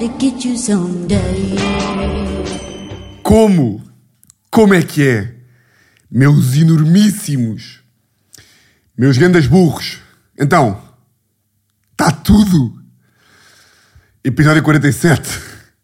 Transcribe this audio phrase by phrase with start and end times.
[0.00, 1.56] to get you someday.
[3.22, 3.82] Como?
[4.50, 5.34] Como é que é?
[6.10, 7.80] Meus enormíssimos,
[8.96, 9.98] meus grandes burros.
[10.38, 10.82] Então,
[11.92, 12.82] está tudo.
[14.24, 15.20] Episódio 47.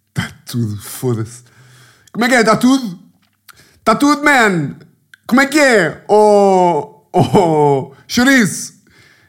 [0.09, 1.45] Está tudo, foda-se.
[2.11, 2.41] Como é que é?
[2.41, 2.99] Está tudo?
[3.79, 4.77] Está tudo, man!
[5.27, 6.05] Como é que é?
[6.09, 8.83] Oh, oh, chouriço!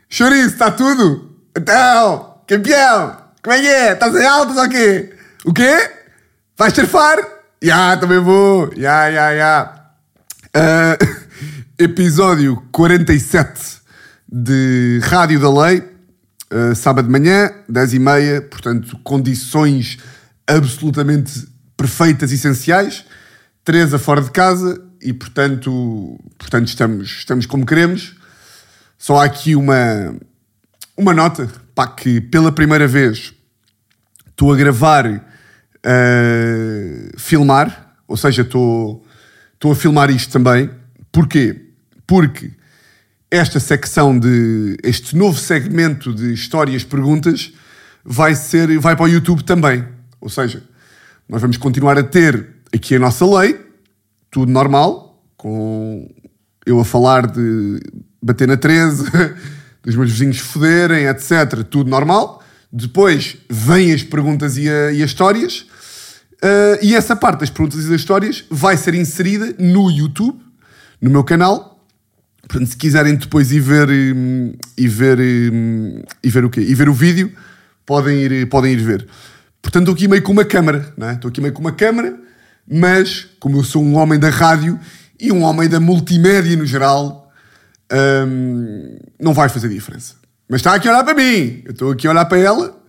[0.09, 1.37] Chouriço, está tudo?
[1.55, 3.26] Então, campeão!
[3.47, 3.93] Como é que é?
[3.93, 5.13] Estás em altas ou o quê?
[5.45, 5.89] O quê?
[6.57, 7.17] Vais surfar?
[7.61, 8.69] Já, também vou.
[8.75, 9.85] Já, já, já.
[10.53, 10.97] Ah,
[11.79, 13.77] episódio 47
[14.29, 15.81] de Rádio da Lei.
[16.51, 18.41] Ah, sábado de manhã, 10 e meia.
[18.41, 19.97] Portanto, condições
[20.45, 23.05] absolutamente perfeitas e essenciais.
[23.63, 28.13] Teresa fora de casa e, portanto, portanto estamos, estamos como queremos.
[28.97, 30.17] Só há aqui uma,
[30.97, 33.36] uma nota, pá, que pela primeira vez
[34.37, 35.19] estou a gravar, uh,
[37.17, 39.03] filmar, ou seja, estou,
[39.63, 40.69] a filmar isto também.
[41.11, 41.69] Porquê?
[42.05, 42.51] Porque
[43.31, 47.51] esta secção de, este novo segmento de histórias, perguntas,
[48.05, 49.83] vai ser, vai para o YouTube também.
[50.21, 50.63] Ou seja,
[51.27, 53.59] nós vamos continuar a ter aqui a nossa lei,
[54.29, 56.07] tudo normal, com
[56.63, 57.81] eu a falar de
[58.21, 59.03] bater na 13,
[59.81, 61.63] dos meus vizinhos foderem, etc.
[61.67, 62.43] Tudo normal.
[62.77, 65.65] Depois vêm as perguntas e, a, e as histórias.
[66.35, 70.39] Uh, e essa parte das perguntas e das histórias vai ser inserida no YouTube,
[71.01, 71.83] no meu canal.
[72.47, 76.61] Portanto, se quiserem depois ir ver e ver hum, e ver o quê?
[76.61, 77.31] E ver o vídeo,
[77.83, 79.07] podem ir, podem ir ver.
[79.59, 81.13] Portanto, estou aqui meio com uma câmara, não é?
[81.13, 82.15] Estou aqui meio com uma câmara,
[82.71, 84.79] mas como eu sou um homem da rádio
[85.19, 87.33] e um homem da multimédia no geral,
[87.91, 90.26] hum, não vai fazer diferença.
[90.49, 91.61] Mas está aqui a olhar para mim.
[91.65, 92.81] Eu estou aqui a olhar para ela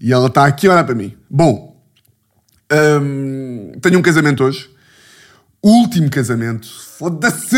[0.00, 1.16] e ela está aqui a olhar para mim.
[1.30, 1.80] Bom,
[3.00, 4.68] hum, tenho um casamento hoje.
[5.62, 6.68] Último casamento.
[6.98, 7.56] Foda-se!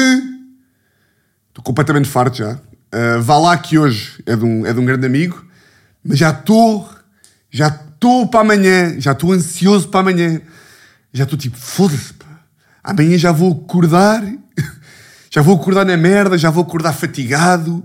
[1.49, 2.53] Estou completamente farto já.
[2.55, 5.45] Uh, vá lá que hoje é de, um, é de um grande amigo,
[6.05, 6.89] mas já estou,
[7.51, 10.41] já estou para amanhã, já estou ansioso para amanhã.
[11.13, 12.15] Já estou tipo, foda-se.
[12.85, 14.23] Amanhã já vou acordar,
[15.31, 17.83] já vou acordar na merda, já vou acordar fatigado.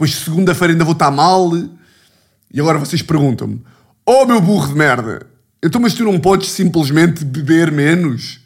[0.00, 1.54] Depois, segunda-feira, ainda vou estar mal.
[1.54, 3.62] E agora vocês perguntam-me:
[4.06, 5.26] Oh, meu burro de merda,
[5.62, 8.40] então, mas tu não podes simplesmente beber menos?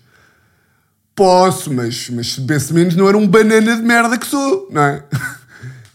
[1.14, 4.82] Posso, mas, mas se bebesse menos não era um banana de merda que sou, não
[4.82, 5.04] é?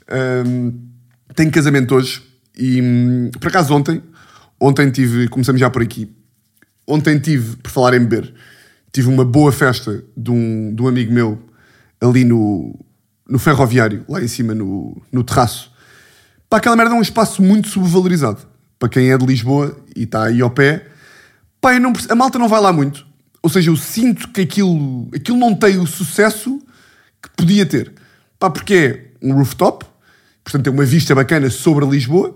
[0.48, 0.80] um,
[1.36, 2.24] tenho casamento hoje
[2.58, 4.02] e, hum, por acaso, ontem,
[4.58, 6.10] ontem tive, começamos já por aqui,
[6.88, 8.34] ontem tive, por falar em beber,
[8.94, 11.38] tive uma boa festa de um, de um amigo meu
[12.00, 12.80] ali no,
[13.30, 15.72] no ferroviário, lá em cima no, no terraço.
[16.50, 18.40] Pá, aquela merda é um espaço muito subvalorizado.
[18.80, 20.88] Para quem é de Lisboa e está aí ao pé,
[21.62, 23.06] pá, não, a malta não vai lá muito.
[23.42, 26.60] Ou seja, eu sinto que aquilo, aquilo não tem o sucesso
[27.22, 27.94] que podia ter.
[28.40, 28.74] Pá, porque
[29.22, 29.86] é um rooftop,
[30.44, 32.36] portanto tem uma vista bacana sobre Lisboa.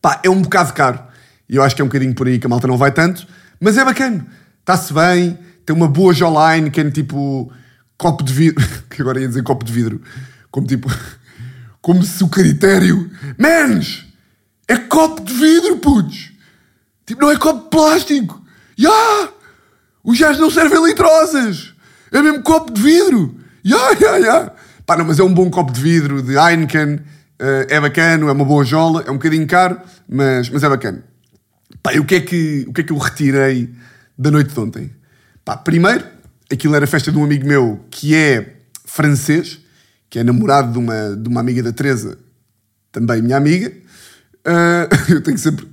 [0.00, 1.00] Pá, é um bocado caro.
[1.48, 3.26] E eu acho que é um bocadinho por aí que a malta não vai tanto.
[3.60, 4.26] Mas é bacana.
[4.60, 7.52] Está-se bem, tem uma boa jawline, que é tipo
[7.96, 8.64] copo de vidro.
[8.90, 10.00] que agora ia dizer copo de vidro.
[10.50, 10.90] Como tipo.
[11.80, 13.10] Como se o critério.
[13.36, 14.06] Menos!
[14.68, 16.30] É copo de vidro, putz!
[17.04, 18.42] Tipo, não é copo de plástico!
[18.78, 18.88] Ya!
[18.88, 19.32] Yeah!
[20.04, 21.74] Os gajos não servem litrosas!
[22.12, 23.36] É mesmo copo de vidro!
[23.64, 24.52] Ya, ya, ya!
[24.86, 26.94] Pá, não, mas é um bom copo de vidro de Heineken.
[26.94, 29.02] Uh, é bacana, é uma boa jola.
[29.06, 31.04] É um bocadinho caro, mas, mas é bacana.
[31.82, 33.72] Pá, e o que, é que, o que é que eu retirei
[34.16, 34.92] da noite de ontem?
[35.44, 36.04] Pá, primeiro,
[36.52, 39.58] aquilo era a festa de um amigo meu que é francês,
[40.10, 42.18] que é namorado de uma, de uma amiga da Teresa,
[42.90, 43.72] também minha amiga.
[44.46, 45.66] Uh, eu tenho que sempre,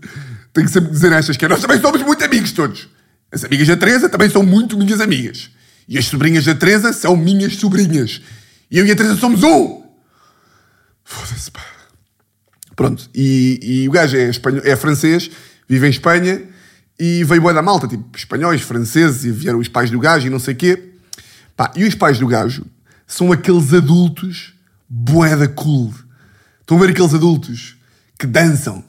[0.54, 2.88] tenho que sempre dizer estas que é, nós também somos muito amigos todos.
[3.32, 5.50] As amigas da Teresa também são muito minhas amigas.
[5.88, 8.22] E as sobrinhas da Teresa são minhas sobrinhas.
[8.72, 9.84] E eu e a Teresa somos um!
[11.04, 11.66] Foda-se, pá.
[12.76, 15.30] Pronto, e, e o gajo é, espanhol, é francês,
[15.68, 16.42] vive em Espanha
[17.00, 20.30] e veio boa da malta, tipo espanhóis, franceses, e vieram os pais do gajo e
[20.30, 20.92] não sei quê.
[21.56, 22.66] Pá, e os pais do gajo
[23.08, 24.54] são aqueles adultos
[24.88, 25.94] boeda cool.
[26.62, 27.78] Estão a ver aqueles adultos
[28.18, 28.84] que dançam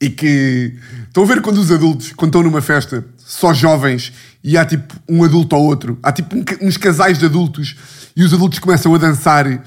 [0.00, 0.74] e que.
[1.06, 4.94] Estão a ver quando os adultos, quando estão numa festa, só jovens, e há tipo
[5.08, 7.76] um adulto ao outro, há tipo um, uns casais de adultos
[8.16, 9.62] e os adultos começam a dançar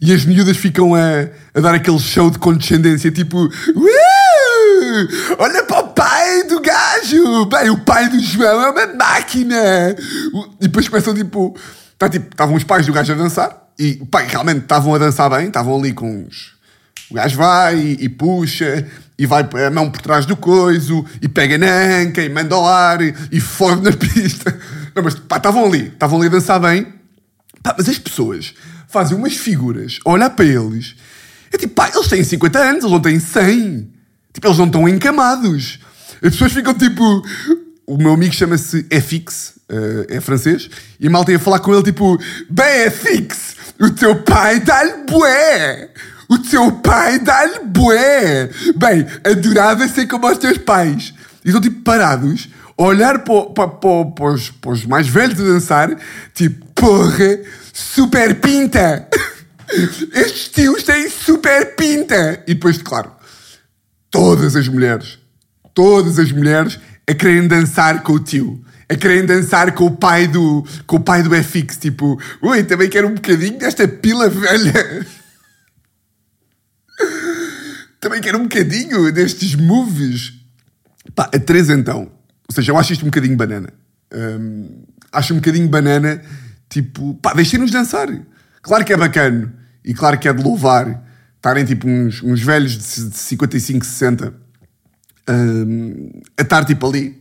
[0.00, 3.48] e as miúdas ficam a, a dar aquele show de condescendência, tipo.
[5.38, 5.88] Olha para o
[6.46, 7.46] do gajo!
[7.46, 9.94] Bem, o pai do João é uma máquina!
[10.60, 11.56] E depois começam tipo.
[11.98, 15.30] Tá, tipo estavam os pais do gajo a dançar e pai, realmente estavam a dançar
[15.30, 16.54] bem, estavam ali com os.
[17.10, 18.86] O gajo vai e, e puxa
[19.18, 21.66] e vai a mão por trás do coiso, e pega na
[22.00, 24.58] anca, e manda ao ar, e, e fode na pista.
[24.94, 26.86] Não, mas pá, estavam ali, estavam ali a dançar bem.
[27.62, 28.54] Pá, mas as pessoas
[28.88, 30.96] fazem umas figuras, olhar para eles,
[31.52, 33.90] é tipo, pá, eles têm 50 anos, eles não têm 100.
[34.32, 35.78] Tipo, eles não estão encamados.
[36.22, 37.22] As pessoas ficam tipo.
[37.86, 40.68] O meu amigo chama-se FX, uh, é francês,
[40.98, 42.18] e a malta ia falar com ele tipo:
[42.50, 45.90] Bem, FX, o teu pai dá-lhe bué!
[46.28, 48.50] O teu pai dá-lhe bué!
[48.76, 51.14] Bem, adorava ser como os teus pais.
[51.44, 55.96] E estão tipo parados, a olhar para, os, para os mais velhos a dançar,
[56.34, 57.38] tipo, porra,
[57.72, 59.08] super pinta!
[60.12, 62.42] Estes tios têm super pinta!
[62.46, 63.12] E depois, claro,
[64.10, 65.18] todas as mulheres,
[65.76, 68.64] todas as mulheres a querem dançar com o tio.
[68.88, 71.76] A querem dançar com o pai do, com o pai do FX.
[71.76, 75.06] Tipo, ui, também quero um bocadinho desta pila velha.
[78.00, 80.32] também quero um bocadinho destes moves.
[81.14, 82.10] Pá, a Teresa então.
[82.48, 83.68] Ou seja, eu acho isto um bocadinho banana.
[84.12, 86.22] Hum, acho um bocadinho banana.
[86.70, 88.08] Tipo, pá, deixem-nos dançar.
[88.62, 89.52] Claro que é bacana.
[89.84, 91.04] E claro que é de louvar
[91.36, 94.45] estarem tipo uns, uns velhos de 55, 60
[96.36, 97.20] a estar tipo ali,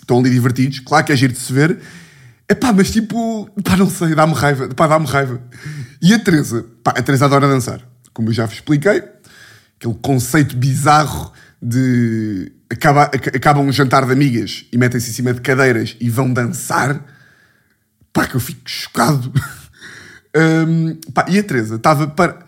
[0.00, 1.78] estão ali divertidos, claro que é giro de se ver,
[2.48, 5.40] é pá, mas tipo, pá, não sei, dá-me raiva, pá, dá-me raiva.
[6.00, 7.80] E a Teresa, pá, a Teresa adora dançar,
[8.12, 9.02] como eu já vos expliquei,
[9.78, 15.40] aquele conceito bizarro de acaba, acabam um jantar de amigas e metem-se em cima de
[15.40, 17.04] cadeiras e vão dançar,
[18.12, 19.32] pá, que eu fico chocado.
[20.68, 21.76] um, pá, e a Teresa?
[21.76, 22.45] Estava para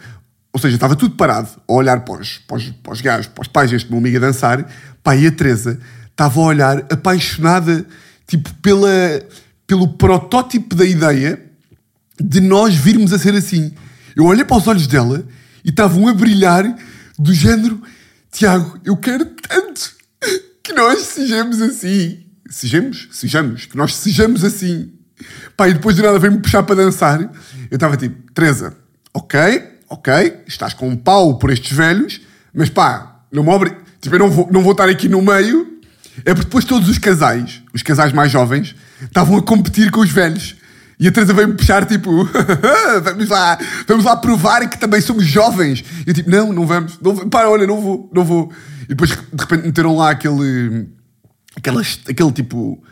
[0.58, 3.43] ou seja, estava tudo parado a olhar para os, para os, para os gajos, para
[3.43, 4.69] os pais deste meu amigo a dançar.
[5.02, 5.78] Pá, e a Teresa
[6.10, 7.87] estava a olhar apaixonada,
[8.26, 8.90] tipo, pela,
[9.66, 11.40] pelo protótipo da ideia
[12.20, 13.72] de nós virmos a ser assim.
[14.16, 15.25] Eu olhei para os olhos dela
[15.64, 16.64] e estavam a brilhar
[17.19, 17.81] do género
[18.31, 19.93] Tiago, eu quero tanto
[20.62, 22.26] que nós sejamos assim.
[22.50, 23.08] Sejamos?
[23.12, 23.66] Sejamos.
[23.66, 24.93] Que nós sejamos assim.
[25.56, 27.20] Pá, e depois de nada veio-me puxar para dançar.
[27.70, 28.76] Eu estava tipo, Teresa,
[29.14, 32.20] ok, ok, estás com um pau por estes velhos,
[32.55, 33.73] mas pá, não me obri...
[34.00, 35.79] tipo, eu não vou, não vou estar aqui no meio.
[36.25, 40.11] É porque depois todos os casais, os casais mais jovens, estavam a competir com os
[40.11, 40.56] velhos.
[41.00, 42.29] E a Teresa veio-me puxar, tipo,
[43.05, 43.56] vamos lá,
[43.87, 45.85] vamos lá provar que também somos jovens.
[46.05, 48.52] E eu, tipo, não, não vamos, não, olha, não vou, não vou.
[48.82, 50.88] E depois, de repente, meteram lá aquele,
[51.56, 52.82] aquelas, aquele tipo,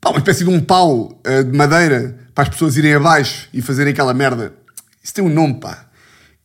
[0.00, 3.62] pá, uma espécie de um pau uh, de madeira para as pessoas irem abaixo e
[3.62, 4.52] fazerem aquela merda.
[5.02, 5.87] Isso tem um nome, pá.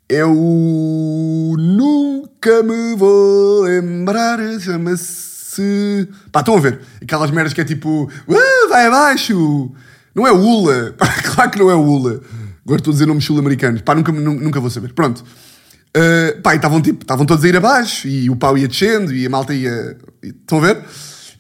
[0.10, 6.10] Eu nunca me vou lembrar, chama-se.
[6.32, 6.82] Pá, estão a ver?
[7.02, 9.72] Aquelas merdas que é tipo, uh, vai abaixo.
[10.14, 10.94] Não é Ula.
[11.00, 12.22] Pá, claro que não é Ula.
[12.66, 13.82] Agora estou a dizer nomes sul-americanos.
[13.82, 14.94] Pá, nunca, nunca vou saber.
[14.94, 15.24] Pronto.
[15.96, 19.26] Uh, pá, estavam tipo, estavam todos a ir abaixo e o pau ia descendo e
[19.26, 19.96] a malta ia.
[20.22, 20.84] Estão a ver?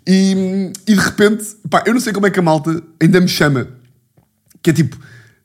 [0.07, 3.27] E, e de repente, pá, eu não sei como é que a malta ainda me
[3.27, 3.67] chama.
[4.61, 4.97] Que é tipo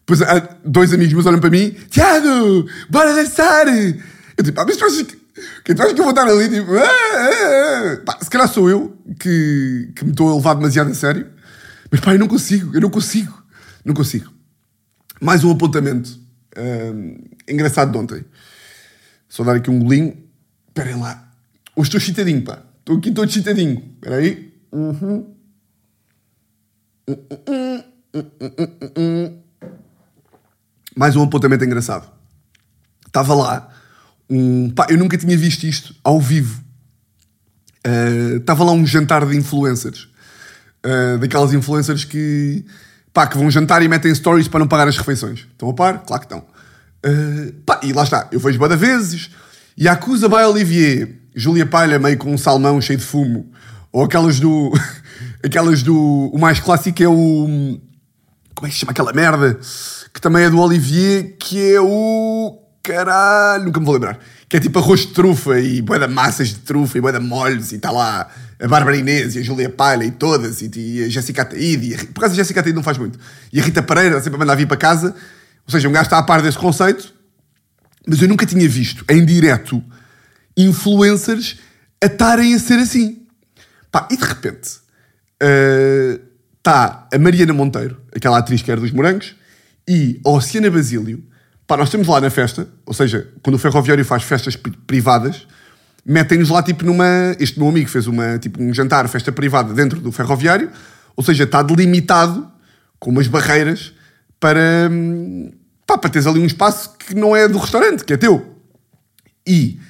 [0.09, 3.67] depois ah, dois amigos meus olham para mim, Tiago, bora dançar!
[3.69, 5.17] Eu tipo, ah, mas tu achas que,
[5.63, 6.49] que, tu achas que eu vou estar ali?
[6.49, 7.97] Tipo, ah, ah, ah.
[8.07, 11.27] Pá, se calhar sou eu que, que me estou a levar demasiado a sério.
[11.91, 13.43] Mas pá, eu não consigo, eu não consigo,
[13.85, 14.33] não consigo.
[15.21, 16.19] Mais um apontamento
[16.57, 18.25] uh, engraçado de ontem.
[19.29, 20.17] Só dar aqui um golinho.
[20.69, 21.31] Esperem lá.
[21.77, 22.63] Hoje estou chitadinho, pá.
[22.79, 23.93] Estou aqui todo chitadinho.
[23.97, 24.55] Espera aí.
[24.73, 25.35] Uhum.
[27.07, 27.85] Uh,
[28.97, 29.48] uh,
[30.99, 32.11] mais um apontamento engraçado.
[33.07, 33.69] Estava lá
[34.29, 34.69] um.
[34.71, 36.61] Pá, eu nunca tinha visto isto ao vivo.
[37.87, 40.09] Uh, estava lá um jantar de influencers.
[40.85, 42.65] Uh, daquelas influencers que.
[43.13, 45.47] Pá, que vão jantar e metem stories para não pagar as refeições.
[45.53, 46.03] Estão a par?
[46.05, 46.45] Claro que estão.
[47.07, 48.29] Uh, pá, e lá está.
[48.33, 49.31] Eu vejo bada vezes.
[49.77, 51.15] E acusa by Olivier.
[51.33, 53.53] Júlia Palha meio com um salmão cheio de fumo.
[53.93, 54.73] Ou aquelas do.
[55.45, 55.97] aquelas do.
[56.35, 57.81] O mais clássico é o.
[58.53, 59.61] Como é que se chama aquela merda?
[60.19, 62.61] Que também é do Olivier, que é o.
[62.83, 64.19] Caralho, nunca me vou lembrar.
[64.49, 67.25] Que é tipo arroz de trufa e boia de massas de trufa e boia de
[67.25, 68.29] molhos e está lá
[68.61, 72.07] a Bárbara Inês e a Julia Palha e todas e, e a Jéssica Ataíde.
[72.07, 73.17] Por causa a Jéssica Ataíde não faz muito.
[73.53, 75.15] E a Rita Pereira sempre a mandar vir para casa.
[75.65, 77.15] Ou seja, um gajo está a par desse conceito.
[78.05, 79.81] Mas eu nunca tinha visto em direto
[80.57, 81.59] influencers
[82.03, 83.23] a estarem a ser assim.
[83.93, 84.69] Pá, e de repente
[86.59, 89.38] está uh, a Mariana Monteiro, aquela atriz que era dos morangos,
[89.89, 91.25] e a Oceana Basílio,
[91.67, 94.55] pá, nós estamos lá na festa, ou seja, quando o ferroviário faz festas
[94.87, 95.47] privadas,
[96.05, 97.35] metem-nos lá tipo numa.
[97.41, 100.71] Este meu amigo fez uma, tipo, um jantar, festa privada dentro do ferroviário,
[101.17, 102.47] ou seja, está delimitado
[103.01, 103.95] com umas barreiras
[104.39, 104.91] para.
[105.87, 108.59] Pá, para teres ali um espaço que não é do restaurante, que é teu.
[109.47, 109.81] E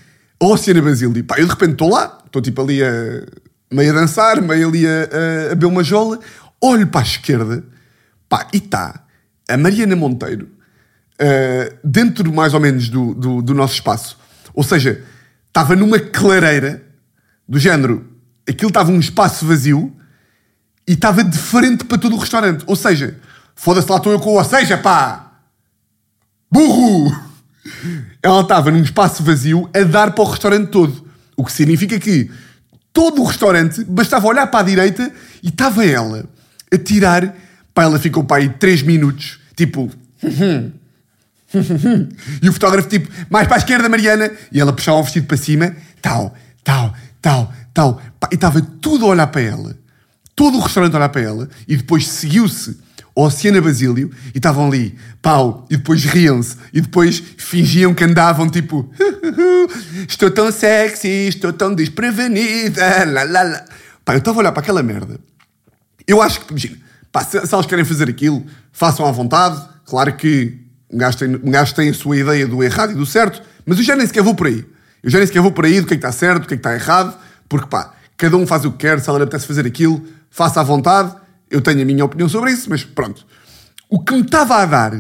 [0.41, 1.25] a Oceana Basílio.
[1.25, 3.27] Pá, eu de repente estou lá, estou tipo ali a
[3.69, 6.21] meio a dançar, meio ali a, a, a beber uma jola,
[6.63, 7.65] olho para a esquerda,
[8.29, 9.08] pá, e está
[9.49, 10.49] a Mariana Monteiro
[11.21, 14.19] uh, dentro mais ou menos do, do, do nosso espaço.
[14.55, 15.03] Ou seja,
[15.47, 16.83] estava numa clareira
[17.49, 18.07] do género,
[18.49, 19.95] aquilo estava um espaço vazio
[20.87, 22.65] e estava de frente para todo o restaurante.
[22.67, 23.19] Ou seja,
[23.55, 25.41] foda-se lá estou eu com o ou seja, pá!
[26.51, 27.15] Burro!
[28.23, 31.07] Ela estava num espaço vazio a dar para o restaurante todo.
[31.37, 32.31] O que significa que
[32.93, 35.13] todo o restaurante bastava olhar para a direita
[35.43, 36.25] e estava ela
[36.73, 37.35] a tirar.
[37.75, 39.91] Pá, ela ficou para aí 3 minutos, tipo.
[42.43, 44.31] e o fotógrafo, tipo, mais para a esquerda, Mariana.
[44.53, 48.01] E ela puxava o vestido para cima, tal, tal, tal, tal.
[48.31, 49.77] E estava tudo a olhar para ela.
[50.37, 51.49] Todo o restaurante a olhar para ela.
[51.67, 52.79] E depois seguiu-se
[53.15, 58.89] Oceana Basílio e estavam ali, pau, e depois riam-se, e depois fingiam que andavam tipo
[60.09, 63.65] estou tão sexy, estou tão desprevenida, lá, lá, lá.
[64.05, 65.19] Pá, eu estava a olhar para aquela merda.
[66.07, 66.79] Eu acho que, imagina,
[67.13, 69.61] pá, se, se elas querem fazer aquilo, façam à vontade.
[69.85, 70.59] Claro que
[70.91, 74.07] um gajo, tem, a sua ideia do errado e do certo, mas eu já nem
[74.07, 74.65] sequer vou por aí.
[75.03, 76.55] Eu já nem sequer vou por aí do que é que está certo, do que
[76.55, 77.17] é que está errado,
[77.49, 80.61] porque pá, cada um faz o que quer, se ela lhe apetece fazer aquilo, faça
[80.61, 81.15] à vontade
[81.51, 83.27] eu tenho a minha opinião sobre isso, mas pronto.
[83.89, 84.99] O que me estava a dar, uh,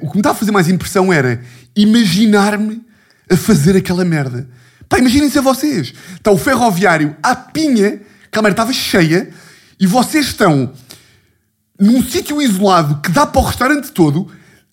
[0.00, 1.40] o que me estava a fazer mais impressão era
[1.76, 2.84] imaginar-me
[3.30, 4.48] a fazer aquela merda.
[4.88, 5.92] Pá, imaginem-se a vocês.
[6.16, 9.28] Está o ferroviário à pinha, que a merda estava cheia,
[9.78, 10.72] e vocês estão
[11.78, 14.30] num sítio isolado que dá para o restaurante todo,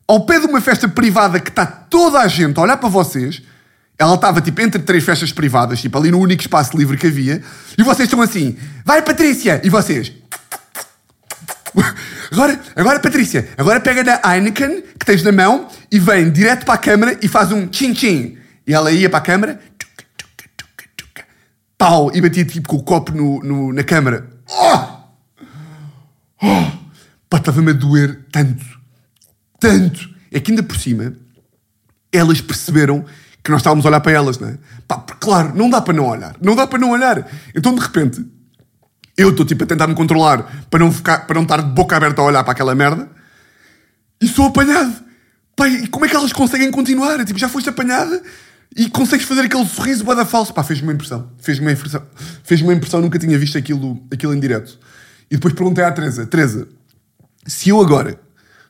[0.07, 3.41] ao pé de uma festa privada que está toda a gente a olhar para vocês.
[3.97, 7.41] Ela estava tipo entre três festas privadas, tipo ali no único espaço livre que havia,
[7.77, 9.62] e vocês estão assim, vai Patrícia!
[9.63, 10.12] E vocês,
[12.31, 16.74] Agora, agora, Patrícia, agora pega na Heineken que tens na mão e vem direto para
[16.74, 18.38] a câmara e faz um tchim-tchim.
[18.65, 19.59] E ela ia para a câmara,
[21.77, 24.27] pau, e batia tipo com o copo no, no na câmara.
[24.50, 24.94] Oh!
[26.42, 26.72] Oh!
[27.30, 28.65] Pá, estava-me a doer tanto,
[29.60, 30.10] tanto.
[30.32, 31.13] É que ainda por cima,
[32.12, 33.06] elas perceberam
[33.44, 34.58] que nós estávamos a olhar para elas, não é?
[34.88, 36.36] Pá, claro, não dá para não olhar.
[36.42, 37.30] Não dá para não olhar.
[37.54, 38.25] Então, de repente,
[39.18, 41.96] eu estou tipo a tentar me controlar para não, ficar, para não estar de boca
[41.96, 43.10] aberta a olhar para aquela merda
[44.20, 44.94] e sou apanhado.
[45.56, 47.24] Pai, e como é que elas conseguem continuar?
[47.24, 48.22] Tipo, já foste apanhada
[48.75, 50.54] e consegues fazer aquele sorriso bada falso.
[50.54, 51.32] Pá, fez-me uma impressão.
[51.38, 52.04] Fez-me uma impressão.
[52.44, 54.77] Fez-me uma impressão, nunca tinha visto aquilo, aquilo em direto.
[55.29, 56.67] E depois perguntei à Teresa: Teresa,
[57.46, 58.20] se eu agora,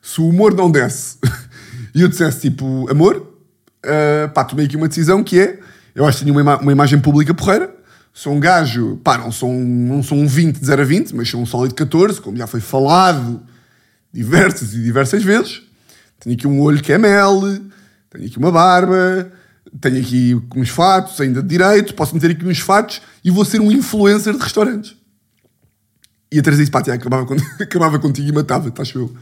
[0.02, 1.18] se o humor não desce
[1.94, 5.58] e eu dissesse tipo, amor, uh, pá, tomei aqui uma decisão que é,
[5.94, 7.76] eu acho que tenho uma, ima uma imagem pública porreira,
[8.18, 11.14] Sou um gajo, pá, não sou um, não sou um 20 de 0 a 20,
[11.14, 13.42] mas sou um sólido 14, como já foi falado
[14.10, 15.60] diversas e diversas vezes.
[16.18, 17.42] Tenho aqui um olho que é mel,
[18.08, 19.30] tenho aqui uma barba,
[19.82, 23.60] tenho aqui uns fatos ainda de direito, posso meter aqui uns fatos e vou ser
[23.60, 24.95] um influencer de restaurantes.
[26.30, 27.26] E a Teresa disse, pá, tia, acabava,
[27.60, 29.14] acabava contigo e matava, estás eu.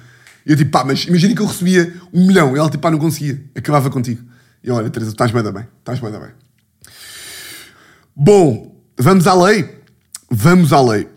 [0.47, 2.55] E eu tipo, pá, mas imagina que eu recebia um milhão.
[2.57, 4.23] E ela tipo, pá, não conseguia, acabava contigo.
[4.63, 6.31] E olha, Teresa, estás bem da bem, estás bem da bem.
[8.17, 9.69] Bom, Vamos à lei?
[10.31, 11.09] Vamos à lei.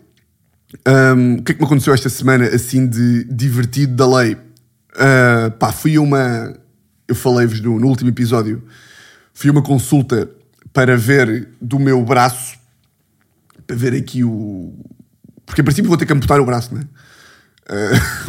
[0.86, 4.34] Um, o que é que me aconteceu esta semana assim de divertido da lei?
[4.34, 6.56] Uh, pá, fui a uma.
[7.06, 8.64] Eu falei-vos no, no, último episódio.
[9.32, 10.28] Fui a uma consulta
[10.72, 12.58] para ver do meu braço.
[13.64, 14.74] Para ver aqui o.
[15.48, 16.84] Porque a princípio vou ter que amputar o braço, não é?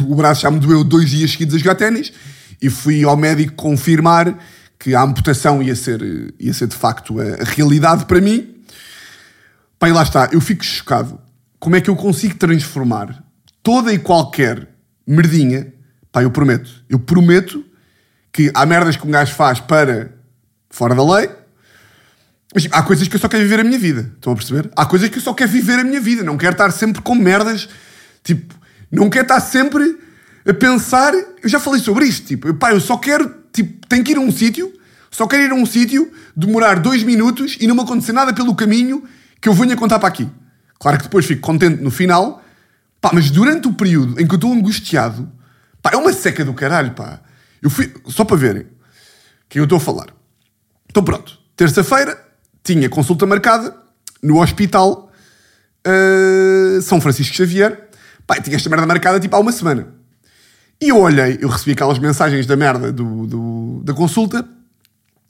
[0.00, 2.12] Uh, o braço já me doeu dois dias seguidos a jogar ténis
[2.60, 4.36] e fui ao médico confirmar
[4.78, 6.00] que a amputação ia ser,
[6.40, 8.56] ia ser de facto a, realidade para mim
[9.82, 11.20] e lá está, eu fico chocado.
[11.58, 13.22] Como é que eu consigo transformar
[13.62, 14.68] toda e qualquer
[15.06, 15.72] merdinha?
[16.10, 16.70] Pá, eu prometo.
[16.88, 17.64] Eu prometo
[18.32, 20.12] que há merdas que um gajo faz para
[20.70, 21.30] fora da lei,
[22.52, 24.12] mas tipo, há coisas que eu só quero viver a minha vida.
[24.16, 24.70] Estão a perceber?
[24.76, 26.24] Há coisas que eu só quero viver a minha vida.
[26.24, 27.68] Não quero estar sempre com merdas.
[28.24, 28.54] Tipo,
[28.90, 29.98] não quero estar sempre
[30.46, 31.14] a pensar.
[31.14, 32.26] Eu já falei sobre isto.
[32.26, 33.32] Tipo, pá, eu só quero.
[33.52, 34.72] Tipo, tenho que ir a um sítio.
[35.10, 38.54] Só quero ir a um sítio, demorar dois minutos e não me acontecer nada pelo
[38.54, 39.02] caminho
[39.40, 40.28] que eu venho a contar para aqui.
[40.78, 42.42] Claro que depois fico contente no final,
[43.00, 45.30] pá, mas durante o período em que eu estou angustiado,
[45.82, 47.20] pá, é uma seca do caralho, pá.
[47.60, 48.66] Eu fui, só para verem
[49.48, 50.06] que eu estou a falar.
[50.88, 52.29] Então pronto, terça-feira
[52.62, 53.74] tinha consulta marcada
[54.22, 55.10] no hospital
[55.86, 57.88] uh, São Francisco Xavier.
[58.26, 59.88] Pá, tinha esta merda marcada tipo há uma semana.
[60.80, 64.46] E eu olhei, eu recebi aquelas mensagens da merda do, do, da consulta.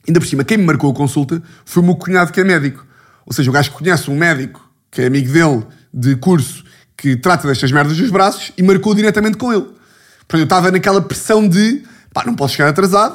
[0.06, 2.87] Ainda por cima, quem me marcou a consulta foi o meu cunhado que é médico.
[3.26, 6.64] Ou seja, o gajo conhece um médico que é amigo dele de curso
[6.96, 9.62] que trata destas merdas dos braços e marcou diretamente com ele.
[9.62, 11.82] Portanto, eu estava naquela pressão de
[12.12, 13.14] pá, não posso chegar atrasado,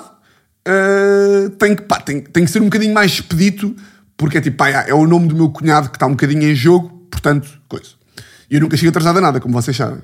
[0.67, 3.75] uh, que, tem que ser um bocadinho mais expedito,
[4.17, 6.55] porque é tipo, pá, é o nome do meu cunhado que está um bocadinho em
[6.55, 7.91] jogo, portanto, coisa.
[8.49, 10.01] E eu nunca chego atrasado a nada, como vocês sabem.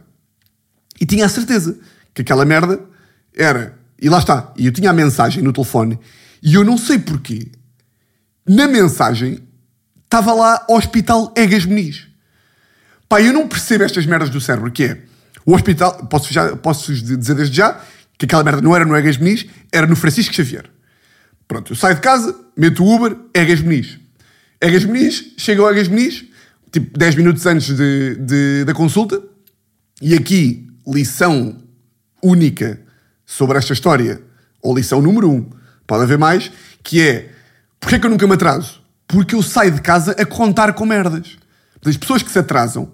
[0.99, 1.79] E tinha a certeza
[2.13, 2.79] que aquela merda
[3.35, 3.77] era.
[3.99, 4.53] E lá está.
[4.57, 5.99] E eu tinha a mensagem no telefone.
[6.41, 7.51] E eu não sei porquê.
[8.47, 9.39] Na mensagem
[10.03, 12.07] estava lá Hospital Egas Muniz.
[13.07, 15.01] Pá, eu não percebo estas merdas do cérebro, que é
[15.45, 17.81] o hospital, posso, já, posso dizer desde já
[18.17, 20.65] que aquela merda não era no Egas Muniz, era no Francisco Xavier.
[21.47, 24.00] Pronto, eu saio de casa, meto o Uber, Egas Muniz.
[24.61, 26.23] Egas Muniz, chego ao Egas Muniz,
[26.71, 29.19] tipo 10 minutos antes de, de, da consulta,
[29.99, 31.57] e aqui, lição
[32.21, 32.79] única
[33.25, 34.21] sobre esta história,
[34.61, 35.49] ou lição número um,
[35.87, 36.51] pode haver mais,
[36.83, 37.31] que é,
[37.79, 38.79] porquê que eu nunca me atraso?
[39.07, 41.37] Porque eu saio de casa a contar com merdas.
[41.83, 42.91] As pessoas que se atrasam,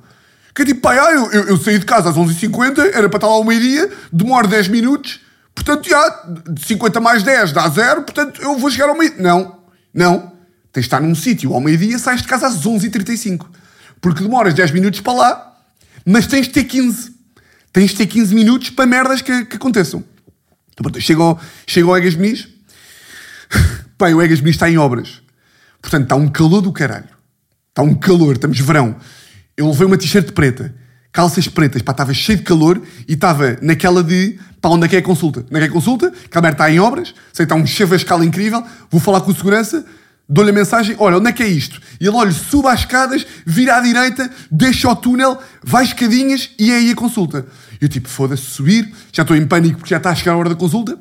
[0.55, 3.17] que é tipo, pai, ah, eu, eu, eu, saí de casa às 11h50, era para
[3.17, 5.19] estar lá ao meio-dia, demoro 10 minutos,
[5.53, 6.25] portanto, já,
[6.65, 9.59] 50 mais 10 dá zero, portanto, eu vou chegar ao meio Não,
[9.93, 10.37] não.
[10.77, 13.48] Tens de estar num sítio ao meio-dia, sais de casa às 11h35.
[14.00, 15.57] Porque demoras 10 minutos para lá,
[16.05, 17.15] mas tens de ter 15.
[17.74, 20.03] Tens de ter 15 minutos para merdas que, que aconteçam.
[20.72, 22.48] Então, pronto, chego ao, chego ao Egas Muniz.
[23.98, 25.19] Pai, o Egas Muniz está em obras.
[25.81, 27.10] Portanto, está um calor do caralho.
[27.69, 28.98] Está um calor, estamos verão.
[29.57, 30.75] Eu levei uma t-shirt preta,
[31.12, 34.96] calças pretas, pá, estava cheio de calor e estava naquela de, pá, onde é que
[34.96, 35.39] é a consulta?
[35.39, 36.13] Onde é que é a consulta?
[36.31, 39.36] A merda está em obras, sei que está um chavascal incrível, vou falar com o
[39.36, 39.84] segurança,
[40.29, 41.81] dou-lhe a mensagem, olha, onde é que é isto?
[42.00, 46.72] E ele, olha, suba as escadas, vira à direita, deixa o túnel, vai escadinhas e
[46.72, 47.46] é aí a consulta.
[47.79, 50.50] Eu tipo, foda-se, subir, já estou em pânico porque já está a chegar a hora
[50.50, 51.00] da consulta,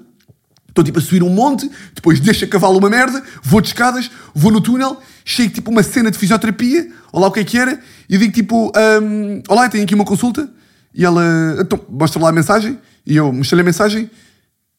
[0.69, 4.11] estou tipo a subir um monte, depois deixo a cavalo uma merda, vou de escadas,
[4.35, 7.81] vou no túnel, chego tipo uma cena de fisioterapia, olá o que é que era,
[8.09, 8.71] e digo tipo,
[9.03, 10.49] um, olá, tenho aqui uma consulta,
[10.95, 11.23] e ela,
[11.61, 14.11] então, mostra lá a mensagem, e eu mostrei-lhe a mensagem,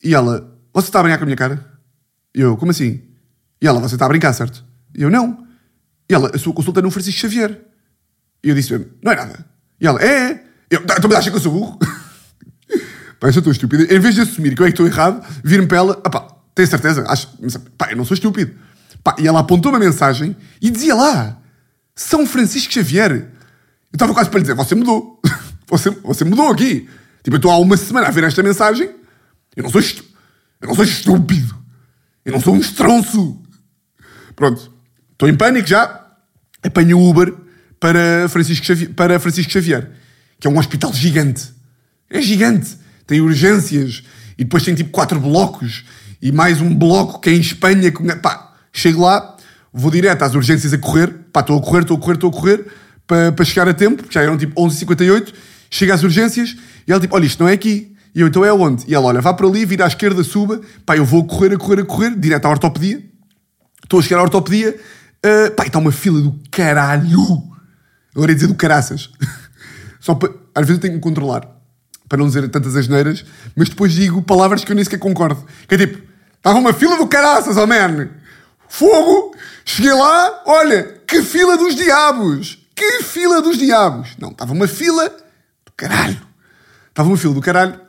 [0.04, 1.66] e ela, você está a brincar com a minha cara?
[2.34, 3.02] E eu, como assim?
[3.62, 4.64] E ela, você está a brincar, certo?
[4.96, 5.46] E eu, não.
[6.10, 7.60] E ela, a sua consulta é no Francisco Xavier.
[8.44, 9.46] E eu disse não é nada.
[9.80, 10.44] E ela, é, é.
[10.70, 11.80] Eu, então, mas acha que eu sou burro?
[13.20, 13.84] pá, eu tão estúpido.
[13.84, 16.28] Em vez de assumir que eu é que estou errado, vir-me para ela, ah pá,
[16.54, 17.04] tenho certeza?
[17.08, 17.28] Acho,
[17.78, 18.54] pá, eu não sou estúpido.
[19.04, 21.38] Pá, e ela apontou uma mensagem e dizia lá,
[21.96, 23.12] São Francisco Xavier.
[23.12, 23.30] Eu
[23.94, 25.22] estava quase para lhe dizer, você mudou.
[25.68, 26.88] você, você mudou aqui.
[27.24, 28.90] Tipo, eu estou há uma semana a ver esta mensagem.
[29.56, 31.56] Eu não sou, eu não sou estúpido.
[32.24, 33.42] Eu não sou um estronço.
[34.38, 34.72] Pronto.
[35.12, 36.06] Estou em pânico já.
[36.64, 37.34] Apanho o Uber
[37.80, 39.90] para Francisco, Xavier, para Francisco Xavier,
[40.40, 41.50] que é um hospital gigante.
[42.10, 42.78] É gigante.
[43.06, 44.04] Tem urgências
[44.38, 45.84] e depois tem tipo quatro blocos
[46.22, 47.92] e mais um bloco que é em Espanha.
[48.22, 49.36] Pá, chego lá,
[49.74, 51.14] vou direto às urgências a correr.
[51.34, 52.66] Pá, estou a correr, estou a correr, estou a correr
[53.08, 55.34] para, para chegar a tempo, já eram tipo 11h58.
[55.72, 56.56] Chego às urgências
[56.88, 57.96] e ela tipo, olha, isto não é aqui.
[58.14, 58.84] E eu, então é onde?
[58.88, 60.62] E ela, olha, vá para ali, vira à esquerda, suba.
[60.86, 63.17] Pá, eu vou correr, a correr, a correr, direto à ortopedia.
[63.88, 64.78] Estou a chegar à ortopedia.
[65.26, 67.42] Uh, pá, está uma fila do caralho.
[68.14, 69.10] Agora ia dizer do caraças.
[70.02, 70.30] Só para...
[70.54, 71.48] Às vezes eu tenho que me controlar.
[72.10, 73.24] Para não dizer tantas asneiras.
[73.56, 75.42] Mas depois digo palavras que eu nem sequer concordo.
[75.70, 76.06] Que é tipo...
[76.36, 78.10] Estava uma fila do caraças, oh man.
[78.68, 79.34] Fogo.
[79.64, 80.44] Cheguei lá.
[80.46, 82.60] Olha, que fila dos diabos.
[82.76, 84.10] Que fila dos diabos.
[84.20, 85.10] Não, estava uma fila
[85.66, 86.22] do caralho.
[86.90, 87.80] Estava uma fila do caralho.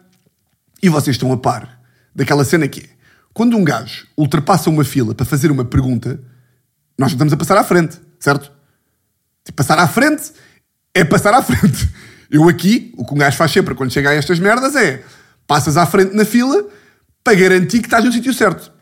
[0.80, 1.80] E vocês estão a par
[2.14, 2.97] daquela cena que é.
[3.38, 6.20] Quando um gajo ultrapassa uma fila para fazer uma pergunta,
[6.98, 8.51] nós estamos a passar à frente, certo?
[9.44, 10.33] Tipo, passar à frente
[10.92, 11.88] é passar à frente.
[12.29, 15.05] Eu aqui, o que um gajo faz sempre quando chega a estas merdas é
[15.46, 16.66] passas à frente na fila
[17.22, 18.72] para garantir que estás no sítio certo.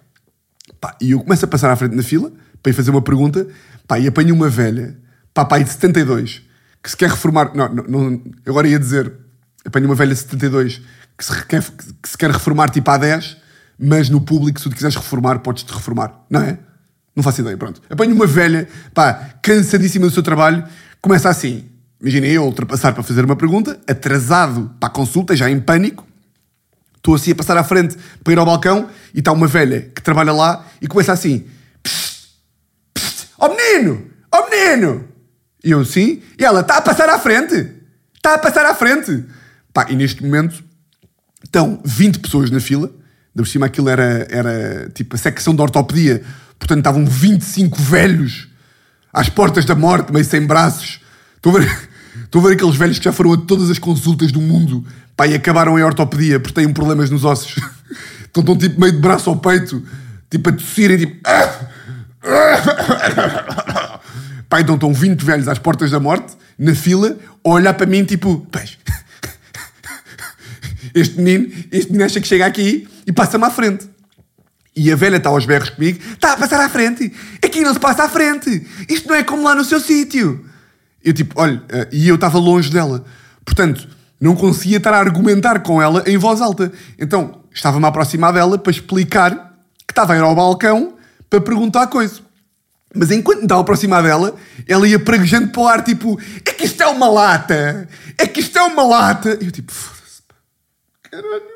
[0.80, 3.46] Pá, e eu começo a passar à frente na fila para ir fazer uma pergunta
[3.86, 4.96] pá, e apanho uma velha,
[5.34, 6.40] pá, pai de 72,
[6.82, 7.54] que se quer reformar.
[7.54, 9.12] Não, não, não, agora ia dizer,
[9.66, 10.80] apanho uma velha de 72
[11.18, 11.62] que se, quer,
[12.02, 13.44] que se quer reformar tipo há 10
[13.78, 16.58] mas no público, se tu quiseres reformar, podes-te reformar, não é?
[17.14, 17.80] Não faço ideia, pronto.
[17.88, 20.64] Apanho uma velha, pá, cansadíssima do seu trabalho,
[21.00, 21.64] começa assim.
[22.00, 26.06] Imaginem eu ultrapassar para fazer uma pergunta, atrasado para a consulta, já em pânico.
[26.96, 30.02] Estou assim a passar à frente para ir ao balcão e está uma velha que
[30.02, 31.46] trabalha lá e começa assim:
[31.82, 32.28] Psst,
[32.92, 35.04] psst, oh menino, oh menino.
[35.64, 37.72] E eu sim, e ela está a passar à frente,
[38.14, 39.24] está a passar à frente.
[39.72, 40.62] Pá, e neste momento
[41.44, 42.90] estão 20 pessoas na fila
[43.36, 46.22] de por cima aquilo era, era tipo a secção de ortopedia,
[46.58, 48.48] portanto estavam 25 velhos
[49.12, 51.00] às portas da morte, meio sem braços.
[51.36, 51.88] Estou a ver,
[52.24, 54.82] estou a ver aqueles velhos que já foram a todas as consultas do mundo
[55.14, 57.56] pá, e acabaram em ortopedia porque têm problemas nos ossos.
[58.24, 59.82] Estão, estão tipo meio de braço ao peito,
[60.30, 61.16] tipo a tossirem, tipo.
[64.46, 68.04] Pá, então estão 20 velhos às portas da morte, na fila, a olhar para mim,
[68.04, 68.46] tipo.
[70.94, 73.88] Este menino, este menino acha que chega aqui e passa-me à frente.
[74.74, 77.10] E a velha está aos berros comigo, está a passar à frente.
[77.42, 78.66] Aqui não se passa à frente.
[78.88, 80.44] Isto não é como lá no seu sítio.
[81.02, 83.04] Eu tipo, olha, eh, e eu estava longe dela.
[83.44, 83.88] Portanto,
[84.20, 86.70] não conseguia estar a argumentar com ela em voz alta.
[86.98, 89.54] Então, estava-me a aproximar dela para explicar
[89.86, 90.94] que estava a ir ao balcão
[91.30, 92.20] para perguntar coisa.
[92.94, 94.34] Mas enquanto me estava a aproximar dela,
[94.66, 97.88] ela ia praguejando para o ar, tipo, é que isto é uma lata!
[98.18, 99.38] É que isto é uma lata!
[99.40, 99.72] E eu tipo,
[101.02, 101.55] caralho.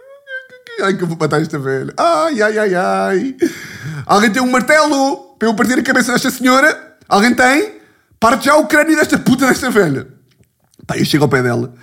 [0.83, 1.93] Ai, que eu vou matar esta velha.
[1.97, 3.37] Ai, ai, ai, ai.
[4.07, 6.97] Alguém tem um martelo para eu partir a cabeça desta senhora?
[7.09, 7.81] Alguém tem?
[8.19, 10.07] Parte já o crânio desta puta desta velha.
[10.87, 11.75] Pá, eu chego ao pé dela.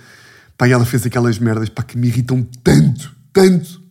[0.56, 3.82] Pá, e ela fez aquelas merdas, pá, que me irritam tanto, tanto.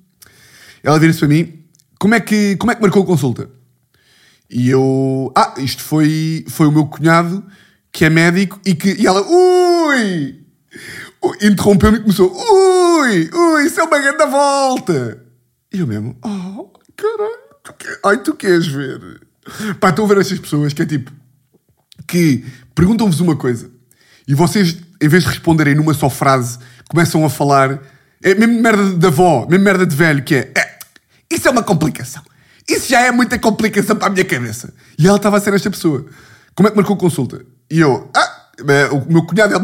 [0.84, 1.64] Ela vira-se para mim.
[2.00, 3.50] Como é, que, como é que marcou a consulta?
[4.50, 5.32] E eu...
[5.36, 7.44] Ah, isto foi, foi o meu cunhado,
[7.92, 8.94] que é médico, e que...
[8.94, 9.22] E ela...
[9.22, 10.46] Ui!
[11.42, 15.24] Interrompeu-me e começou: Ui, ui, isso é uma grande volta.
[15.74, 17.88] E eu mesmo: Oh, caralho, tu que...
[18.04, 19.22] ai, tu queres ver?
[19.80, 21.12] Pá, estão a ver estas pessoas que é tipo:
[22.08, 23.70] que perguntam-vos uma coisa
[24.28, 27.80] e vocês, em vez de responderem numa só frase, começam a falar.
[28.22, 30.80] É mesmo merda de avó, mesmo merda de velho, que é, é
[31.32, 32.24] isso é uma complicação.
[32.68, 34.74] Isso já é muita complicação para a minha cabeça.
[34.98, 36.06] E ela estava a ser esta pessoa.
[36.56, 37.46] Como é que marcou consulta?
[37.70, 39.64] E eu, ah, é, o meu cunhado, ele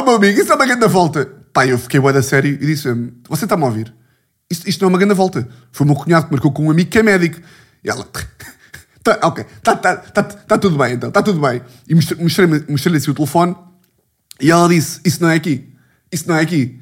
[0.00, 1.26] oh, meu amigo, isso é uma grande volta.
[1.52, 2.88] Pá, eu fiquei bué da sério e disse
[3.28, 3.94] você está-me a ouvir?
[4.50, 5.48] Isto, isto, não é uma grande volta.
[5.70, 7.40] Foi o meu cunhado que marcou com um amigo que é médico.
[7.84, 8.04] E ela...
[9.02, 11.62] tá, ok, está tá, tá, tá tudo bem então, está tudo bem.
[11.88, 13.54] E mostrei-lhe mostrei assim o telefone
[14.40, 15.72] e ela disse, isso não é aqui.
[16.10, 16.80] Isso não é aqui.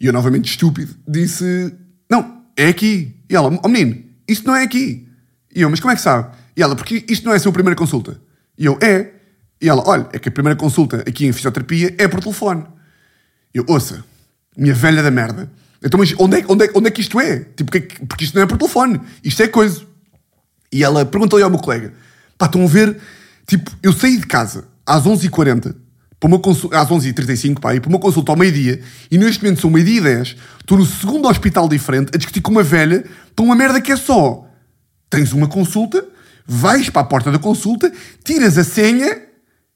[0.00, 1.74] E eu, novamente estúpido, disse,
[2.10, 3.16] não, é aqui.
[3.28, 5.08] E ela, oh menino, isso não é aqui.
[5.54, 6.34] E eu, mas como é que sabe?
[6.56, 8.20] E ela, porque isto não é a sua primeira consulta.
[8.56, 9.14] E eu, é.
[9.60, 12.64] E ela, olha, é que a primeira consulta aqui em fisioterapia é por telefone.
[13.52, 14.04] Eu, ouça,
[14.56, 15.50] minha velha da merda.
[15.82, 17.40] Então, mas onde é, onde é, onde é que isto é?
[17.56, 17.70] Tipo,
[18.06, 19.00] porque isto não é por telefone.
[19.22, 19.82] Isto é coisa.
[20.72, 21.92] E ela perguntou-lhe ao meu colega,
[22.36, 22.98] pá, estão a ver?
[23.46, 25.74] Tipo, eu saí de casa às 11h40,
[26.20, 29.60] para uma consulta, às 11h35, pá, e para uma consulta ao meio-dia, e neste momento
[29.60, 33.44] são meio-dia e 10, estou no segundo hospital diferente a discutir com uma velha para
[33.44, 34.46] uma merda que é só.
[35.08, 36.04] Tens uma consulta,
[36.46, 37.90] vais para a porta da consulta,
[38.24, 39.27] tiras a senha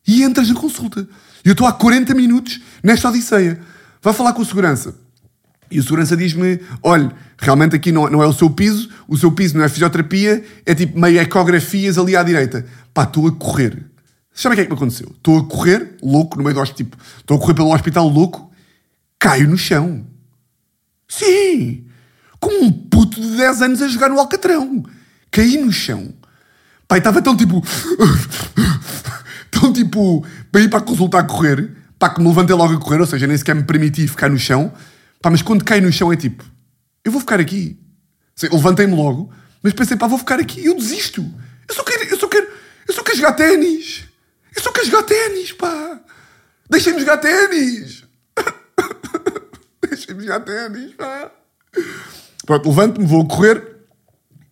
[0.06, 1.06] e entras na consulta.
[1.44, 3.60] E eu estou há 40 minutos nesta odisseia.
[4.00, 4.94] Vai falar com o segurança.
[5.70, 9.32] E o segurança diz-me: olha, realmente aqui não, não é o seu piso, o seu
[9.32, 12.66] piso não é fisioterapia, é tipo meio ecografias ali à direita.
[12.92, 13.86] Pá, estou a correr.
[14.34, 15.10] Sabe o que é que me aconteceu?
[15.14, 18.50] Estou a correr, louco, no meio do hospital, tipo, estou a correr pelo hospital louco,
[19.18, 20.06] caio no chão.
[21.08, 21.84] Sim!
[22.40, 24.84] Como um puto de 10 anos a jogar no Alcatrão.
[25.30, 26.12] Caí no chão.
[26.88, 27.62] Pai, estava tão tipo.
[29.54, 32.80] Então, tipo, para ir para a consulta a correr, pá, que me levantei logo a
[32.80, 34.72] correr, ou seja, nem sequer me permiti ficar no chão.
[35.20, 36.42] Pá, mas quando caio no chão é tipo,
[37.04, 37.78] eu vou ficar aqui.
[38.50, 39.30] Levantei-me logo,
[39.62, 41.22] mas pensei, pá, vou ficar aqui, eu desisto.
[41.68, 42.48] Eu só quero, eu só quero,
[42.88, 44.04] eu só quero jogar ténis.
[44.56, 46.00] Eu só quero jogar ténis, pá.
[46.68, 48.04] Deixem-me jogar ténis.
[49.86, 51.30] Deixem-me jogar ténis, pá.
[52.46, 53.76] Pronto, levanto-me, vou correr.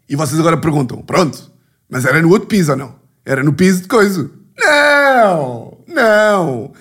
[0.09, 1.51] E vocês agora perguntam, pronto,
[1.89, 3.01] mas era no outro piso ou não?
[3.25, 4.31] Era no piso de coisa.
[4.61, 5.79] Não!
[5.87, 6.73] Não!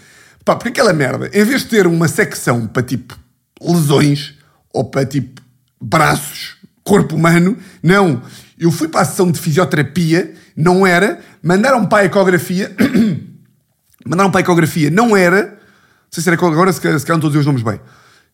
[0.45, 3.17] Pá, porque aquela merda, em vez de ter uma secção para tipo
[3.61, 4.35] lesões
[4.73, 5.41] ou para tipo
[5.81, 8.21] braços, corpo humano, não.
[8.57, 11.19] Eu fui para a sessão de fisioterapia, não era.
[11.41, 12.75] Mandaram para a ecografia.
[14.05, 15.43] mandaram para a ecografia, não era.
[15.43, 17.79] Não sei se era agora, se calhar não estou a dizer os nomes bem.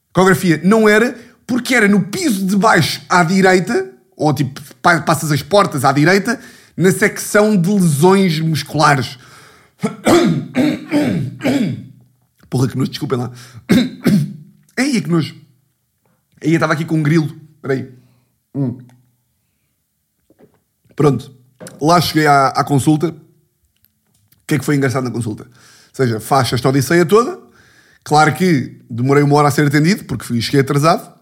[0.10, 5.42] Ecografia não era, porque era no piso de baixo à direita, ou tipo, passas as
[5.42, 6.40] portas à direita,
[6.78, 9.20] na secção de lesões musculares.
[12.50, 13.32] Porra, que nojo, desculpem lá.
[14.78, 15.36] Ei, que nojo.
[16.44, 17.34] Aí eu estava aqui com um grilo.
[17.56, 17.92] Espera aí.
[18.54, 18.78] Hum.
[20.96, 21.34] Pronto.
[21.82, 23.10] Lá cheguei à, à consulta.
[23.10, 23.16] O
[24.48, 25.44] que é que foi engraçado na consulta?
[25.44, 25.50] Ou
[25.92, 27.40] seja, faz esta odisseia toda.
[28.04, 31.16] Claro que demorei uma hora a ser atendido, porque cheguei atrasado.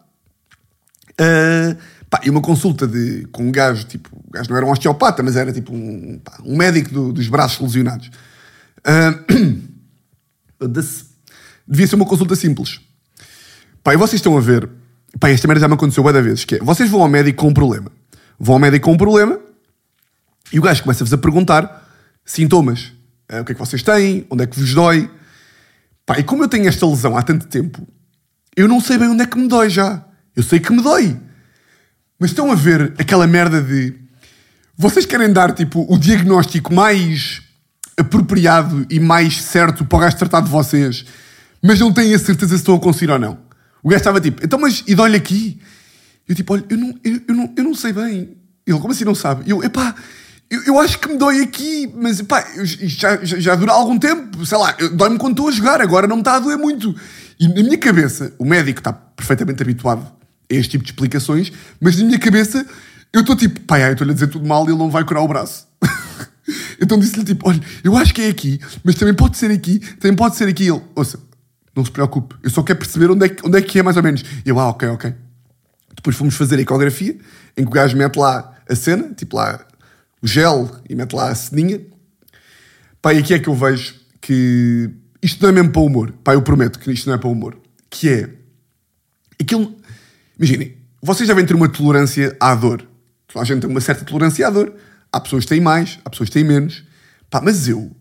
[1.13, 1.77] Uh,
[2.09, 5.23] pá, e uma consulta de, com um gajo, tipo, o gajo não era um osteopata,
[5.23, 8.11] mas era tipo um, pá, um médico do, dos braços lesionados.
[10.63, 10.67] Uh,
[11.67, 12.79] devia ser uma consulta simples.
[13.85, 14.69] E vocês estão a ver.
[15.19, 16.45] Pá, esta merda já me aconteceu várias vezes.
[16.45, 17.91] Que é, vocês vão ao médico com um problema.
[18.39, 19.39] Vão ao médico com um problema
[20.51, 21.89] e o gajo começa-vos a perguntar
[22.23, 22.93] sintomas.
[23.31, 24.25] Uh, o que é que vocês têm?
[24.29, 25.09] Onde é que vos dói?
[26.05, 27.85] Pá, e como eu tenho esta lesão há tanto tempo,
[28.55, 30.05] eu não sei bem onde é que me dói já.
[30.35, 31.19] Eu sei que me dói.
[32.19, 33.95] Mas estão a ver aquela merda de.
[34.75, 37.42] Vocês querem dar, tipo, o diagnóstico mais
[37.97, 41.05] apropriado e mais certo para o gajo tratar de vocês,
[41.61, 43.37] mas não têm a certeza se estão a conseguir ou não.
[43.81, 45.59] O gajo estava tipo, então, mas e dói-lhe aqui?
[46.27, 48.37] Eu tipo, olha, eu não, eu, eu não, eu não sei bem.
[48.65, 49.49] Ele, como assim não sabe?
[49.49, 49.93] Eu, epá,
[50.49, 54.45] eu, eu acho que me dói aqui, mas epá, já, já, já dura algum tempo,
[54.45, 56.95] sei lá, dói-me quando estou a jogar, agora não me está a doer muito.
[57.39, 60.05] E na minha cabeça, o médico está perfeitamente habituado
[60.51, 61.51] a este tipo de explicações,
[61.81, 62.65] mas na minha cabeça,
[63.11, 65.21] eu estou tipo, pá, eu estou-lhe a dizer tudo mal e ele não vai curar
[65.21, 65.67] o braço.
[66.81, 70.15] então disse-lhe tipo, olha, eu acho que é aqui, mas também pode ser aqui, também
[70.15, 70.67] pode ser aqui.
[70.67, 71.19] Ele, ouça,
[71.75, 73.97] não se preocupe, eu só quero perceber onde é que, onde é, que é mais
[73.97, 74.23] ou menos.
[74.45, 75.13] Eu, ah, ok, ok.
[75.95, 77.17] Depois fomos fazer a ecografia,
[77.57, 79.65] em que o gajo mete lá a cena, tipo lá
[80.21, 81.81] o gel e mete lá a ceninha.
[83.01, 84.89] Pá, e aqui é que eu vejo que
[85.21, 86.13] isto não é mesmo para o humor.
[86.23, 87.57] Pá, eu prometo que isto não é para o humor.
[87.89, 88.29] Que é
[89.39, 89.75] aquilo.
[90.37, 92.87] Imaginem, vocês devem ter uma tolerância à dor.
[93.35, 94.73] A gente tem uma certa tolerância à dor.
[95.13, 96.83] Há pessoas que têm mais, há pessoas que têm menos.
[97.29, 97.95] Pá, mas eu.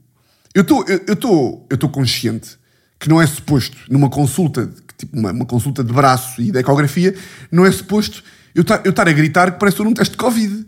[0.55, 2.59] Eu estou eu, tô, tô consciente
[2.99, 7.15] que não é suposto, numa consulta, tipo uma, uma consulta de braço e de ecografia,
[7.51, 8.23] não é suposto
[8.55, 10.67] eu estar a gritar que parece que estou num teste de Covid.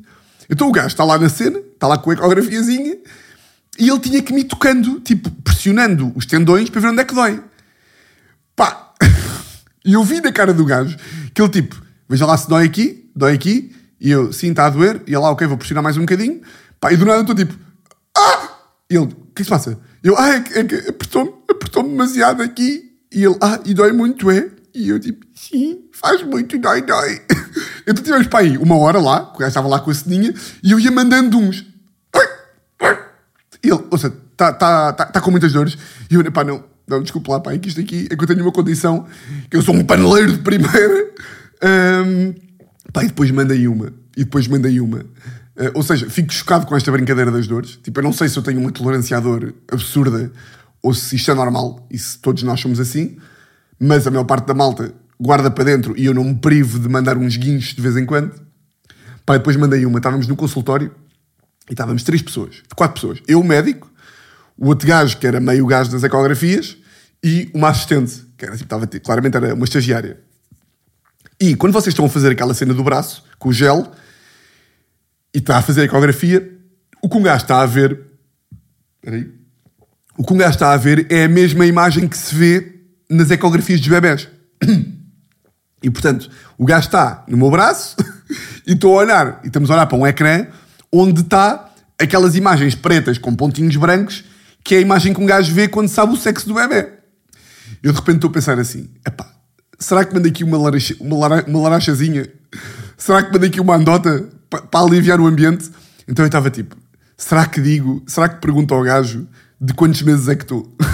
[0.50, 2.96] Então o gajo está lá na cena, está lá com a ecografiazinha,
[3.78, 7.14] e ele tinha que me tocando, tipo, pressionando os tendões para ver onde é que
[7.14, 7.42] dói.
[8.56, 8.92] Pá!
[9.86, 10.96] E eu vi na cara do gajo
[11.34, 11.76] que ele, tipo,
[12.08, 13.70] veja lá se dói aqui, dói aqui,
[14.04, 16.42] e eu, sim, está a doer, e ele, lá, ok, vou pressionar mais um bocadinho,
[16.78, 17.54] pá, e do nada eu estou tipo,
[18.14, 18.50] ah!
[18.90, 19.78] E ele, o que é que se passa?
[20.02, 23.92] Eu, ah, é que, é que apertou-me apertou demasiado aqui, e ele, ah, e dói
[23.92, 24.50] muito, é?
[24.74, 27.22] E eu, tipo, sim, faz muito, dói, dói.
[27.86, 30.72] Então tivemos para aí uma hora lá, o gajo estava lá com a ceninha, e
[30.72, 31.64] eu ia mandando uns.
[33.62, 35.78] E ele, ou seja, está tá, tá, tá com muitas dores.
[36.10, 38.26] E eu, pá, não, não, desculpa lá, pá, é que isto aqui é que eu
[38.26, 39.06] tenho uma condição
[39.50, 41.10] que eu sou um paneleiro de primeira.
[41.62, 42.34] Ahm,
[42.94, 43.92] pá, e depois mandei uma.
[44.16, 45.04] E depois mandei uma.
[45.58, 47.78] Ah, ou seja, fico chocado com esta brincadeira das dores.
[47.82, 50.32] Tipo, eu não sei se eu tenho uma tolerância à dor absurda
[50.80, 53.18] ou se isto é normal e se todos nós somos assim.
[53.78, 56.88] Mas a maior parte da malta guarda para dentro e eu não me privo de
[56.88, 58.32] mandar uns guinchos de vez em quando.
[59.26, 59.98] Pá, depois mandei uma.
[59.98, 60.94] Estávamos no consultório
[61.68, 63.18] e estávamos três pessoas, quatro pessoas.
[63.26, 63.90] Eu, o médico,
[64.56, 66.76] o outro gajo, que era meio gajo das ecografias,
[67.22, 70.20] e uma assistente, que era, tipo, estava, claramente era uma estagiária.
[71.40, 73.90] E quando vocês estão a fazer aquela cena do braço, com o gel,
[75.34, 76.50] e está a fazer a ecografia,
[77.02, 78.00] o que um gajo está a ver.
[78.96, 79.30] Espera aí.
[80.16, 82.74] O que um gajo está a ver é a mesma imagem que se vê
[83.10, 84.28] nas ecografias dos bebés.
[85.82, 87.96] E portanto, o gajo está no meu braço
[88.66, 90.46] e estou a olhar, e estamos a olhar para um ecrã
[90.90, 91.70] onde está
[92.00, 94.24] aquelas imagens pretas com pontinhos brancos,
[94.64, 96.90] que é a imagem que um gajo vê quando sabe o sexo do bebê.
[97.82, 99.33] Eu de repente estou a pensar assim: epá,
[99.84, 102.26] será que mandei aqui uma, laracha, uma, lara, uma larachazinha?
[102.96, 105.70] Será que mandei aqui uma andota para, para aliviar o ambiente?
[106.08, 106.76] Então eu estava tipo:
[107.16, 109.28] será que digo, será que pergunto ao gajo
[109.60, 110.74] de quantos meses é que estou?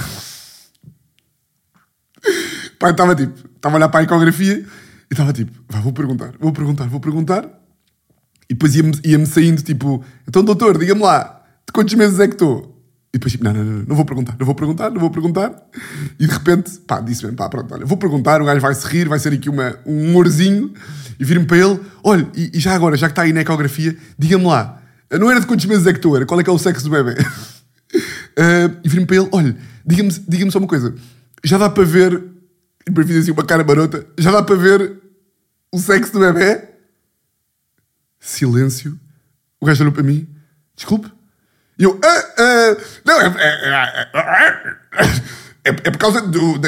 [2.82, 6.32] Eu estava tipo, estava a olhar para a ecografia e estava tipo, "Vá, vou perguntar,
[6.40, 7.44] vou perguntar, vou perguntar.
[8.48, 12.34] E depois ia-me ia saindo tipo, então doutor, diga-me lá, de quantos meses é que
[12.34, 12.79] estou?
[13.12, 15.52] E depois tipo, não, não, não, não vou perguntar, não vou perguntar, não vou perguntar.
[16.18, 18.86] E de repente, pá, disse mesmo, pá, pronto, olha, vou perguntar, o gajo vai se
[18.86, 20.72] rir, vai ser aqui uma, um humorzinho.
[21.18, 23.96] E vir-me para ele, olha, e, e já agora, já que está aí na ecografia,
[24.16, 24.80] diga-me lá,
[25.18, 26.84] não era de quantos meses é que estou, era qual é que é o sexo
[26.84, 27.20] do bebê?
[27.20, 30.94] Uh, e vir-me para ele, olha, diga-me diga só uma coisa,
[31.42, 32.22] já dá para ver,
[32.88, 35.00] e fiz assim uma cara barota, já dá para ver
[35.72, 36.68] o sexo do bebê?
[38.20, 38.98] Silêncio.
[39.60, 40.28] O gajo olhou para mim,
[40.76, 41.10] desculpe.
[41.80, 44.10] E eu, ah, ah, não, é, é,
[45.64, 46.60] é, é, por causa do,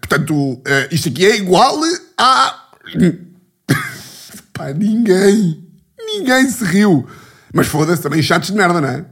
[0.00, 1.80] portanto, eh, isto aqui é igual
[2.16, 2.70] a...
[4.54, 7.04] Pá, ninguém, ninguém se riu.
[7.52, 9.04] Mas foda-se, também chatos de merda, não é?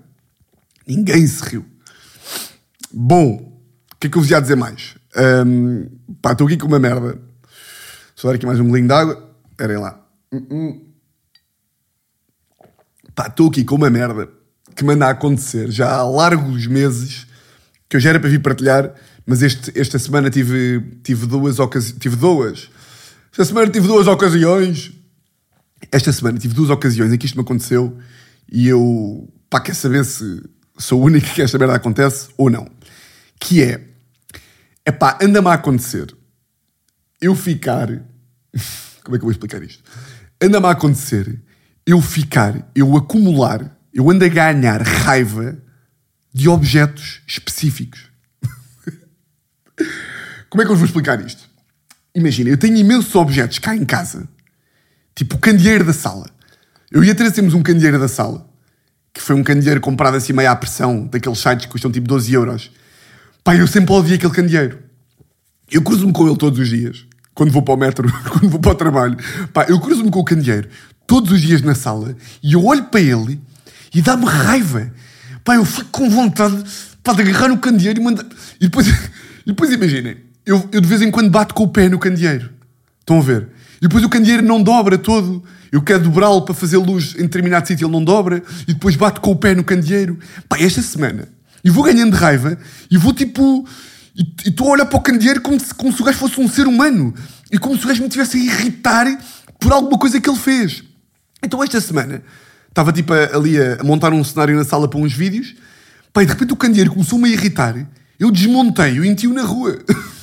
[0.87, 1.67] Ninguém se riu.
[2.93, 3.35] Bom,
[3.93, 4.95] o que é que eu vos ia dizer mais?
[5.17, 5.89] Ahm,
[6.23, 7.19] pá, estou aqui com uma merda.
[8.15, 9.29] Só dar aqui mais um golinho de água.
[9.51, 10.01] Esperem lá.
[10.33, 10.93] Hum, hum.
[13.13, 14.29] Pá, estou aqui com uma merda
[14.75, 17.27] que me anda a acontecer já há largos meses
[17.89, 18.93] que eu já era para vir partilhar,
[19.27, 21.99] mas este, esta semana tive, tive duas ocasiões.
[21.99, 22.71] Tive duas.
[23.31, 24.93] Esta semana tive duas ocasiões.
[25.93, 27.97] Esta semana tive duas ocasiões em que isto me aconteceu
[28.51, 30.43] e eu, pá, quer saber se
[30.79, 32.69] sou o único que esta merda acontece ou não.
[33.41, 33.87] Que é,
[34.85, 36.15] é pá, anda-me a acontecer
[37.21, 37.89] eu ficar.
[39.05, 39.83] Como é que eu vou explicar isto?
[40.41, 41.43] Anda-me a acontecer
[41.87, 45.57] eu ficar, eu acumular, eu ando a ganhar raiva
[46.33, 48.11] de objetos específicos.
[50.51, 51.49] Como é que eu vos vou explicar isto?
[52.13, 54.29] Imagina, eu tenho imensos objetos cá em casa,
[55.15, 56.29] tipo o candeeiro da sala.
[56.91, 58.49] Eu ia trazermos um candeeiro da sala,
[59.13, 62.33] que foi um candeeiro comprado assim meio à pressão, daqueles sites que custam tipo 12
[62.33, 62.71] euros.
[63.45, 64.79] Pá, eu sempre odiei aquele candeeiro.
[65.71, 67.07] Eu cruzo-me com ele todos os dias.
[67.33, 69.17] quando vou para o metro, quando vou para o trabalho,
[69.53, 70.69] pá, eu cruzo-me com o candeeiro
[71.07, 73.41] todos os dias na sala e eu olho para ele
[73.95, 74.93] e dá-me raiva.
[75.45, 76.63] Pá, eu fico com vontade
[77.03, 78.25] pá, de agarrar no candeeiro e mandar.
[78.61, 81.89] E depois, e depois imaginem, eu, eu de vez em quando bato com o pé
[81.89, 82.51] no candeeiro.
[83.01, 83.49] Estão a ver?
[83.77, 85.45] E depois o candeeiro não dobra todo.
[85.71, 88.43] Eu quero dobrá-lo para fazer luz em determinado sítio, ele não dobra.
[88.67, 90.19] E depois bato com o pé no candeeiro.
[90.49, 91.29] Pá, esta semana.
[91.63, 92.59] E vou ganhando raiva
[92.91, 93.67] e vou tipo.
[94.17, 96.49] E estou a olhar para o candeeiro como se, como se o gajo fosse um
[96.49, 97.13] ser humano.
[97.51, 99.07] E como se o gajo me estivesse a irritar
[99.59, 100.85] por alguma coisa que ele fez.
[101.43, 102.23] Então esta semana
[102.75, 105.55] estava tipo ali a, montar um cenário na sala para uns vídeos.
[106.13, 107.75] Pá, e de repente o candeeiro começou-me a irritar.
[108.19, 109.79] Eu desmontei-o e meti-o na rua.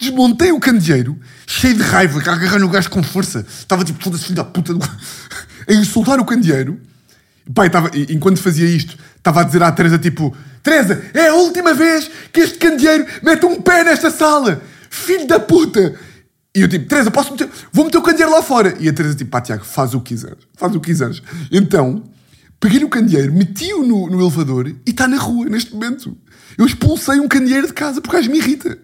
[0.00, 3.44] Desmontei o candeeiro, cheio de raiva, a agarrar no gajo com força.
[3.48, 4.72] Estava tipo toda filho da puta.
[5.68, 6.80] A insultar o candeeiro.
[7.52, 11.74] Pai, estava, enquanto fazia isto, estava a dizer à Teresa tipo: Teresa, é a última
[11.74, 14.62] vez que este candeeiro mete um pé nesta sala.
[14.88, 15.98] Filho da puta.
[16.54, 17.48] E eu tipo, Teresa, posso meter?
[17.72, 18.76] Vou meter o candeeiro lá fora.
[18.80, 20.38] E a Teresa tipo, pá, Tiago, faz o que quiseres.
[20.56, 21.22] Faz o que quiseres.
[21.50, 22.04] Então,
[22.58, 26.16] peguei no candeeiro, meti-o no, no elevador e está na rua neste momento.
[26.58, 28.78] Eu expulsei um candeeiro de casa porque o gajo me irrita.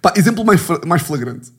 [0.00, 1.52] Pá, exemplo mais, mais flagrante.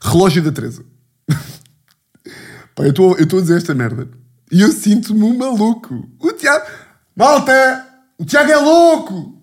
[0.00, 0.84] Relógio da Teresa.
[2.74, 4.08] Pá, eu estou a dizer esta merda.
[4.50, 6.08] E eu sinto-me um maluco.
[6.18, 6.66] O Tiago...
[7.14, 7.86] Malta!
[8.18, 9.42] O Tiago é louco!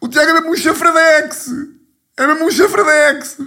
[0.00, 1.48] O Tiago é mesmo um chafradex!
[2.16, 3.38] É mesmo um chafradex!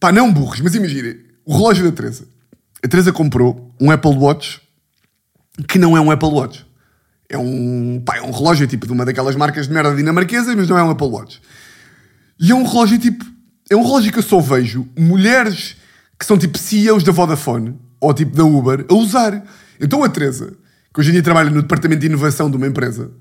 [0.00, 1.18] Pá, não burros, mas imaginem.
[1.44, 2.26] O relógio da Teresa.
[2.82, 4.60] A Teresa comprou um Apple Watch
[5.68, 6.66] que não é um Apple Watch.
[7.28, 10.68] É um, pá, é um relógio tipo de uma daquelas marcas de merda dinamarquesas, mas
[10.68, 11.40] não é um Apple Watch.
[12.40, 13.24] E é um relógio tipo.
[13.70, 15.76] É um relógio que eu só vejo mulheres
[16.18, 19.44] que são tipo CEOs da Vodafone ou tipo da Uber a usar.
[19.78, 20.54] Então a Teresa,
[20.92, 23.12] que hoje em dia trabalha no departamento de inovação de uma empresa,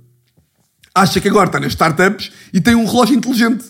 [0.96, 3.66] acha que agora está nas startups e tem um relógio inteligente.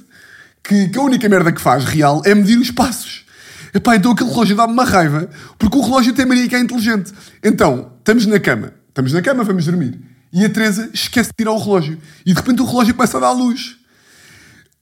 [0.63, 3.25] Que, que a única merda que faz real é medir os passos.
[3.73, 7.13] Epá, então aquele relógio dá-me uma raiva, porque o relógio tem mania que é inteligente.
[7.43, 9.99] Então, estamos na cama, estamos na cama, vamos dormir.
[10.31, 11.97] E a Teresa esquece de tirar o relógio.
[12.25, 13.77] E de repente o relógio começa a dar luz.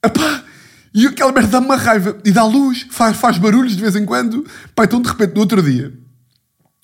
[0.04, 0.44] Epá,
[0.94, 2.18] e aquela merda dá-me uma raiva.
[2.24, 4.46] E dá luz, faz, faz barulhos de vez em quando.
[4.76, 5.94] Pá, então de repente, no outro dia,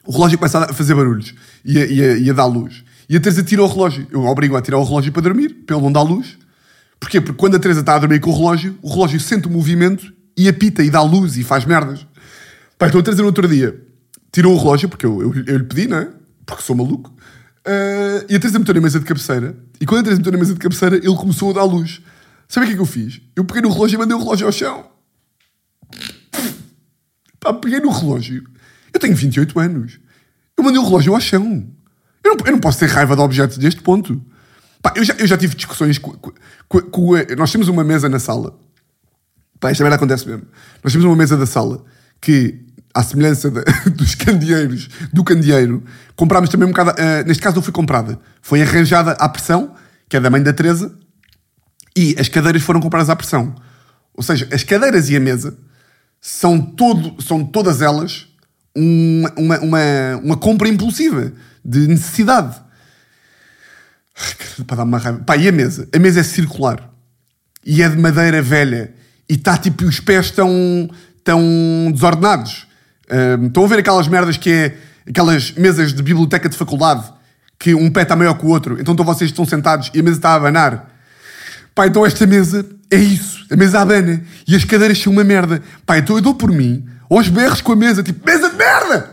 [0.06, 2.84] o relógio começa a fazer barulhos e a, e a, e a dar luz.
[3.10, 4.08] E a Teresa tira o relógio.
[4.12, 6.38] Eu obrigo a tirar o relógio para dormir, ele não dar luz.
[7.04, 7.20] Porquê?
[7.20, 10.14] Porque quando a Teresa está a dormir com o relógio, o relógio sente o movimento
[10.38, 12.08] e apita e dá luz e faz merdas.
[12.78, 13.78] Pá, então a Teresa no outro dia
[14.32, 16.10] tirou o relógio, porque eu, eu, eu lhe pedi, não é?
[16.46, 17.10] Porque sou maluco.
[17.68, 19.54] Uh, e a Teresa meteu na mesa de cabeceira.
[19.82, 22.02] E quando a Teresa meteu na mesa de cabeceira, ele começou a dar luz.
[22.48, 23.20] Sabe o que é que eu fiz?
[23.36, 24.86] Eu peguei no relógio e mandei o relógio ao chão.
[27.38, 28.46] Pá, peguei no relógio.
[28.94, 30.00] Eu tenho 28 anos.
[30.58, 31.68] Eu mandei o relógio ao chão.
[32.24, 34.24] Eu não, eu não posso ter raiva de objetos deste ponto.
[34.84, 36.32] Pá, eu, já, eu já tive discussões com, com,
[36.68, 38.60] com, com, Nós temos uma mesa na sala.
[39.58, 40.46] Pá, esta merda acontece mesmo.
[40.84, 41.86] Nós temos uma mesa da sala
[42.20, 42.60] que,
[42.94, 43.64] à semelhança de,
[43.96, 45.82] dos candeeiros, do candeeiro,
[46.18, 46.92] comprámos também um bocado.
[46.92, 48.20] Uh, neste caso não foi comprada.
[48.42, 49.74] Foi arranjada à pressão,
[50.10, 50.94] que é da mãe da Teresa,
[51.96, 53.56] e as cadeiras foram compradas à pressão.
[54.14, 55.58] Ou seja, as cadeiras e a mesa
[56.20, 58.28] são, todo, são todas elas
[58.76, 61.32] uma, uma, uma, uma compra impulsiva
[61.64, 62.63] de necessidade.
[64.68, 65.20] Para dar uma raiva.
[65.26, 65.88] Pá, e a mesa?
[65.94, 66.90] A mesa é circular
[67.66, 68.94] e é de madeira velha
[69.30, 71.42] e está tipo, os pés estão, estão
[71.92, 72.68] desordenados.
[73.40, 77.12] Um, estão a ver aquelas merdas que é aquelas mesas de biblioteca de faculdade
[77.60, 80.04] que um pé está maior que o outro, então, então vocês estão sentados e a
[80.04, 80.94] mesa está a abanar
[81.76, 83.46] Pá, então esta mesa é isso.
[83.52, 84.24] A mesa abana.
[84.48, 85.62] E as cadeiras são uma merda.
[85.86, 89.12] Pá, então eu dou por mim, aos berros com a mesa, tipo, mesa de merda!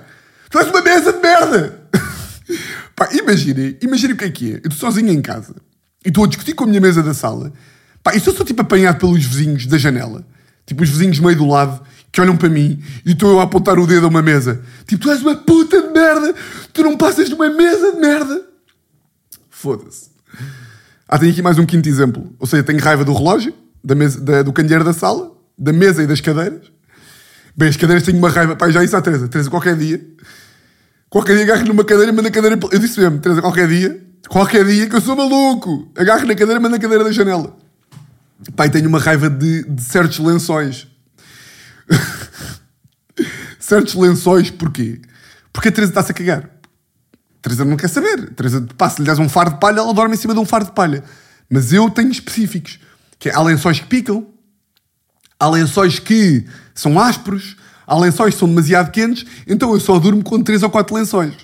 [0.50, 1.79] Tu és uma mesa de merda!
[3.00, 4.54] Pá, imaginem, imaginem o que é que é.
[4.56, 5.54] Eu estou sozinho em casa
[6.04, 7.50] e estou a discutir com a minha mesa da sala.
[8.02, 10.22] Pá, e se eu sou tipo apanhado pelos vizinhos da janela,
[10.66, 11.80] tipo os vizinhos meio do lado,
[12.12, 14.60] que olham para mim e estou eu a apontar o dedo a uma mesa.
[14.86, 16.34] Tipo, tu és uma puta de merda!
[16.74, 18.44] Tu não passas de uma mesa de merda!
[19.48, 20.10] Foda-se.
[21.08, 22.30] Ah, tenho aqui mais um quinto exemplo.
[22.38, 26.02] Ou seja, tenho raiva do relógio, da mesa, da, do candeeiro da sala, da mesa
[26.02, 26.70] e das cadeiras.
[27.56, 28.56] Bem, as cadeiras tenho uma raiva.
[28.56, 29.26] Pai, já isso à Teresa.
[29.26, 30.06] Teresa, qualquer dia,
[31.10, 32.58] qualquer dia agarro numa cadeira e mando a cadeira.
[32.70, 36.60] Eu disse mesmo, Teresa, qualquer dia, qualquer dia que eu sou maluco, agarro na cadeira
[36.60, 37.58] e mando a cadeira da janela.
[38.56, 40.86] Pai, tenho uma raiva de, de certos lençóis.
[43.58, 45.00] certos lençóis, porquê?
[45.52, 46.50] Porque a Teresa está-se a cagar.
[47.42, 48.30] Teresa não quer saber.
[48.34, 50.72] Teresa passa-lhe dás um faro de palha, ela dorme em cima de um faro de
[50.72, 51.04] palha.
[51.50, 52.78] Mas eu tenho específicos.
[53.18, 54.26] Que é, há lençóis que picam,
[55.38, 57.56] há lençóis que são ásperos,
[57.90, 61.34] há lençóis que são demasiado quentes, então eu só durmo com três ou quatro lençóis.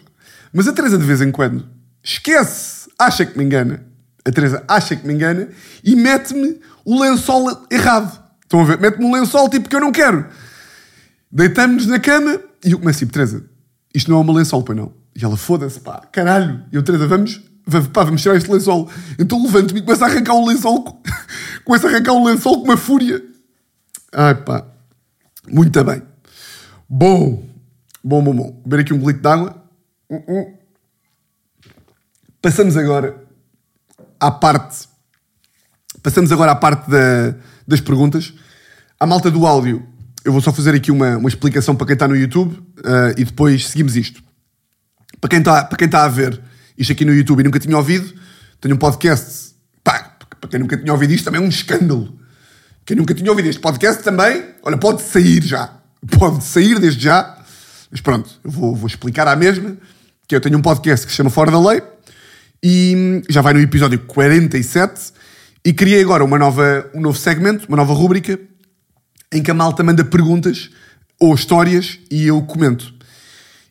[0.52, 1.66] Mas a Teresa de vez em quando
[2.02, 3.84] esquece, acha que me engana.
[4.24, 5.48] A Teresa acha que me engana
[5.82, 8.16] e mete-me o lençol errado.
[8.42, 8.78] Estão a ver?
[8.80, 10.24] Mete-me um lençol tipo que eu não quero.
[11.30, 13.44] Deitamos-nos na cama e eu começo tipo, Teresa,
[13.94, 14.92] isto não é uma lençol, pois não?
[15.14, 16.62] E ela, foda-se, pá, caralho.
[16.72, 18.88] E eu, Teresa, vamos, vamos, pá, vamos tirar este lençol.
[19.18, 21.02] Então levanto-me e começo a arrancar um lençol, com-
[21.64, 23.22] começo a arrancar um lençol com uma fúria.
[24.12, 24.64] Ai, pá,
[25.48, 26.02] muito bem.
[26.88, 27.44] Bom,
[28.02, 28.62] bom, bom, bom.
[28.64, 29.62] Beber aqui um golito de água.
[30.10, 30.54] Hum, hum.
[32.40, 33.24] Passamos agora
[34.20, 34.88] à parte.
[36.02, 37.34] Passamos agora à parte da-
[37.66, 38.32] das perguntas.
[39.00, 39.86] À malta do áudio,
[40.24, 43.24] eu vou só fazer aqui uma, uma explicação para quem está no YouTube ah, e
[43.24, 44.22] depois seguimos isto.
[45.20, 46.40] Para quem, está, para quem está a ver
[46.78, 48.14] isto aqui no YouTube e nunca tinha ouvido,
[48.60, 49.54] tenho um podcast.
[49.82, 52.16] Pá, para quem nunca tinha ouvido isto também é um escândalo.
[52.84, 55.80] Quem nunca tinha ouvido este podcast também, olha, pode sair já.
[56.18, 57.38] Pode sair desde já.
[57.90, 59.76] Mas pronto, eu vou, vou explicar à mesma
[60.26, 61.82] que eu tenho um podcast que se chama Fora da Lei
[62.62, 65.12] e já vai no episódio 47
[65.64, 68.38] e criei agora uma nova, um novo segmento, uma nova rúbrica
[69.32, 70.70] em que a malta manda perguntas
[71.20, 72.94] ou histórias e eu comento.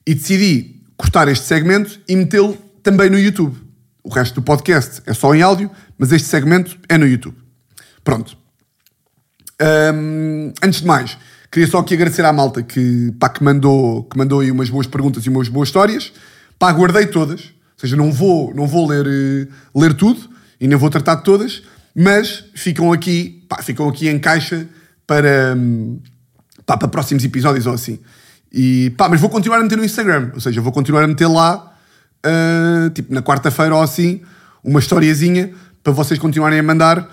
[0.05, 3.57] E decidi cortar este segmento e metê-lo também no YouTube.
[4.03, 7.37] O resto do podcast é só em áudio, mas este segmento é no YouTube.
[8.03, 8.37] Pronto.
[9.93, 11.17] Hum, antes de mais,
[11.55, 14.87] queria só aqui agradecer à malta que, pá, que, mandou, que mandou aí umas boas
[14.87, 16.11] perguntas e umas boas histórias.
[16.59, 17.43] Pá, guardei todas.
[17.43, 20.19] Ou seja, não vou, não vou ler, eh, ler tudo
[20.59, 21.63] e nem vou tratar de todas,
[21.95, 24.67] mas ficam aqui, pá, ficam aqui em caixa
[25.07, 25.97] para, hum,
[26.65, 27.99] pá, para próximos episódios ou assim.
[28.51, 30.31] E, pá, mas vou continuar a meter no Instagram.
[30.33, 31.73] Ou seja, vou continuar a meter lá,
[32.21, 34.19] ah, tipo na quarta-feira ou assim,
[34.61, 37.09] uma historiazinha para vocês continuarem a mandar,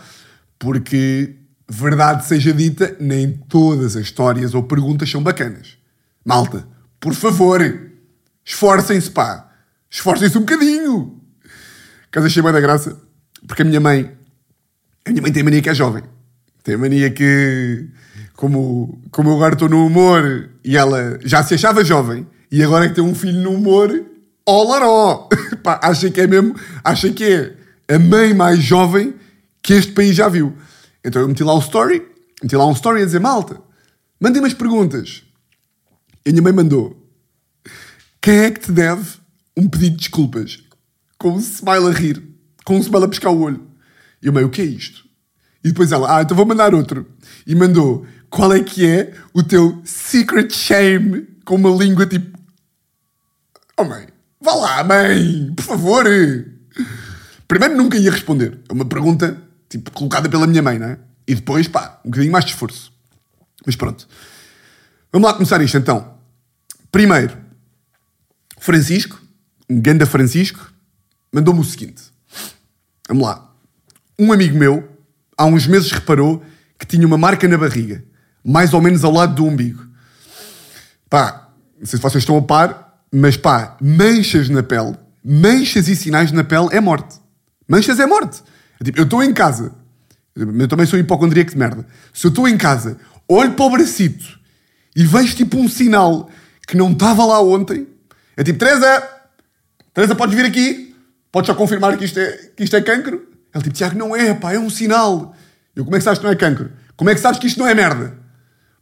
[0.59, 1.37] porque,
[1.73, 5.79] verdade seja dita, nem todas as histórias ou perguntas são bacanas.
[6.23, 6.67] Malta,
[7.01, 7.61] por favor,
[8.45, 9.51] esforcem-se, pá.
[9.91, 11.19] Esforcem-se um bocadinho.
[12.11, 13.01] Casa cheia da graça,
[13.47, 14.13] porque a minha mãe,
[15.07, 16.03] a minha mãe tem mania que é jovem.
[16.63, 17.89] Tem mania que,
[18.37, 22.85] como, como eu agora estou no humor e ela já se achava jovem e agora
[22.85, 24.05] é que tem um filho no humor,
[24.47, 25.29] ó laró!
[25.65, 26.55] Pá, acha que é mesmo,
[26.85, 29.15] acha que é a mãe mais jovem
[29.63, 30.55] que este país já viu.
[31.05, 32.07] Então eu meti lá o story,
[32.43, 33.61] meti lá um story a dizer, malta,
[34.21, 35.23] mandem umas perguntas.
[36.25, 36.97] E a minha mãe mandou,
[38.21, 39.19] quem é que te deve
[39.57, 40.63] um pedido de desculpas?
[41.19, 42.23] Com um smile a rir,
[42.65, 43.67] com um smile a pescar o olho.
[44.23, 45.05] E eu, mãe, o que é isto?
[45.65, 47.07] E depois ela, ah, então vou mandar outro.
[47.47, 51.27] E mandou, qual é que é o teu secret shame?
[51.45, 52.39] Com uma língua tipo...
[53.77, 54.07] Oh mãe,
[54.41, 56.05] vá lá, mãe, por favor.
[57.49, 58.61] Primeiro nunca ia responder.
[58.69, 59.41] É uma pergunta,
[59.73, 60.99] tipo, colocada pela minha mãe, não é?
[61.27, 62.93] E depois, pá, um bocadinho mais de esforço.
[63.65, 64.07] Mas pronto.
[65.11, 66.15] Vamos lá começar isto, então.
[66.91, 67.37] Primeiro,
[68.59, 69.21] Francisco,
[69.69, 70.73] um ganda Francisco,
[71.33, 72.03] mandou-me o seguinte.
[73.09, 73.51] Vamos lá.
[74.19, 74.89] Um amigo meu,
[75.37, 76.45] há uns meses, reparou
[76.79, 78.05] que tinha uma marca na barriga,
[78.45, 79.87] mais ou menos ao lado do umbigo.
[81.09, 81.49] Pá,
[81.79, 86.31] não sei se vocês estão a par, mas pá, manchas na pele, manchas e sinais
[86.31, 87.21] na pele é morte.
[87.67, 88.43] Manchas é morte.
[88.83, 89.73] É tipo, eu estou em casa,
[90.35, 91.87] eu também sou hipocondríaco de merda.
[92.13, 94.41] Se eu estou em casa, olho para o bracito
[94.97, 96.29] e vejo tipo um sinal
[96.67, 97.87] que não estava lá ontem,
[98.37, 99.09] é tipo, Teresa,
[99.95, 100.97] Teresa, podes vir aqui?
[101.31, 103.25] Podes só confirmar que isto é, que isto é cancro?
[103.55, 105.33] Ele tipo, Tiago, não é, pá, é um sinal.
[105.77, 106.73] Eu, como é que sabes que não é cancro?
[106.97, 108.19] Como é que sabes que isto não é merda?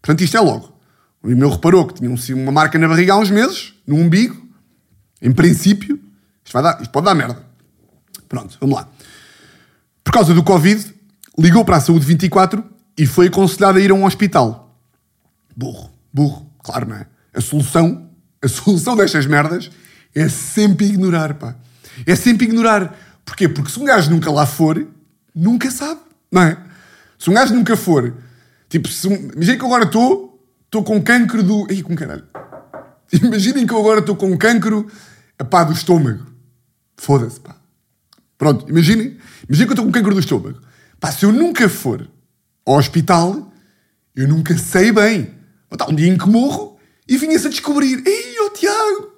[0.00, 0.72] Portanto, isto é logo.
[1.22, 4.48] O meu reparou que tinha um- uma marca na barriga há uns meses, no umbigo.
[5.20, 6.00] Em princípio,
[6.42, 7.44] isto, vai dar, isto pode dar merda.
[8.28, 8.88] Pronto, vamos lá.
[10.04, 10.94] Por causa do Covid,
[11.38, 12.64] ligou para a Saúde 24
[12.96, 14.76] e foi aconselhado a ir a um hospital.
[15.56, 17.06] Burro, burro, claro, não é?
[17.34, 18.08] A solução,
[18.42, 19.70] a solução destas merdas
[20.14, 21.56] é sempre ignorar, pá.
[22.06, 22.96] É sempre ignorar.
[23.24, 23.48] Porquê?
[23.48, 24.86] Porque se um gajo nunca lá for,
[25.34, 26.56] nunca sabe, não é?
[27.18, 28.14] Se um gajo nunca for,
[28.68, 31.70] tipo, se imagina que agora estou, estou com cancro do.
[31.70, 32.24] Ih, com caralho.
[33.12, 34.86] Imaginem que eu agora estou com cancro,
[35.50, 36.26] pá, do estômago.
[36.96, 37.59] Foda-se, pá.
[38.40, 39.18] Pronto, imaginem.
[39.46, 40.58] Imaginem que eu estou com cancro do estômago.
[40.98, 42.08] Pá, se eu nunca for
[42.64, 43.52] ao hospital,
[44.16, 45.34] eu nunca sei bem.
[45.70, 48.02] Estar um dia em que morro e vinha-se a descobrir.
[48.06, 49.12] Ei, ó Tiago,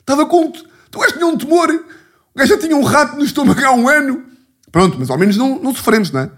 [0.00, 0.50] estava com...
[0.90, 1.70] Tu gajo tinha um tumor.
[1.70, 4.24] O gajo já tinha um rato no estômago há um ano.
[4.72, 6.30] Pronto, mas ao menos não, não sofremos, não é?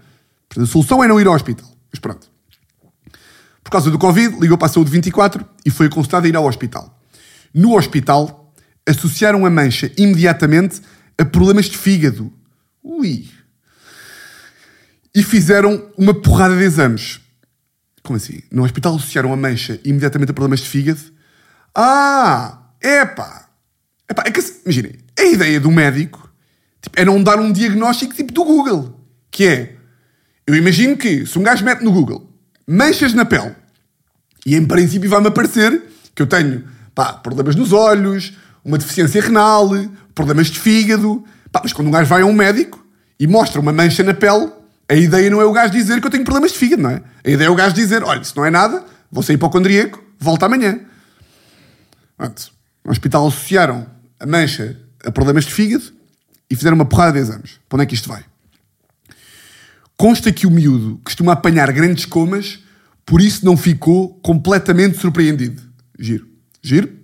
[0.61, 1.67] A solução é não ir ao hospital.
[1.91, 2.29] Mas pronto.
[3.63, 6.45] Por causa do Covid, ligou para a Saúde 24 e foi aconselhado a ir ao
[6.45, 7.01] hospital.
[7.51, 8.53] No hospital,
[8.87, 10.81] associaram a mancha imediatamente
[11.17, 12.31] a problemas de fígado.
[12.83, 13.27] Ui.
[15.13, 17.19] E fizeram uma porrada de exames.
[18.03, 18.41] Como assim?
[18.51, 21.01] No hospital associaram a mancha imediatamente a problemas de fígado?
[21.73, 22.71] Ah!
[22.81, 23.49] Epá!
[24.09, 26.31] Epá, é que, imaginem, a ideia do médico
[26.81, 28.99] tipo, é não dar um diagnóstico tipo do Google.
[29.29, 29.75] Que é,
[30.45, 32.27] eu imagino que se um gajo mete no Google
[32.67, 33.55] manchas na pele.
[34.45, 35.81] E em princípio vai-me aparecer
[36.13, 39.69] que eu tenho pá, problemas nos olhos, uma deficiência renal,
[40.17, 41.23] problemas de fígado.
[41.51, 42.85] Pá, mas quando um gajo vai a um médico
[43.19, 44.51] e mostra uma mancha na pele,
[44.89, 47.01] a ideia não é o gajo dizer que eu tenho problemas de fígado, não é?
[47.23, 50.47] A ideia é o gajo dizer: olha, se não é nada, vou sair hipocondríaco, volta
[50.47, 50.79] amanhã.
[52.17, 52.51] Pronto.
[52.83, 53.85] No hospital associaram
[54.19, 55.83] a mancha a problemas de fígado
[56.49, 57.59] e fizeram uma porrada de exames.
[57.69, 58.23] Para onde é que isto vai?
[59.95, 62.59] Consta que o miúdo costuma apanhar grandes comas,
[63.05, 65.61] por isso não ficou completamente surpreendido.
[65.99, 66.27] Giro.
[66.61, 66.96] Giro?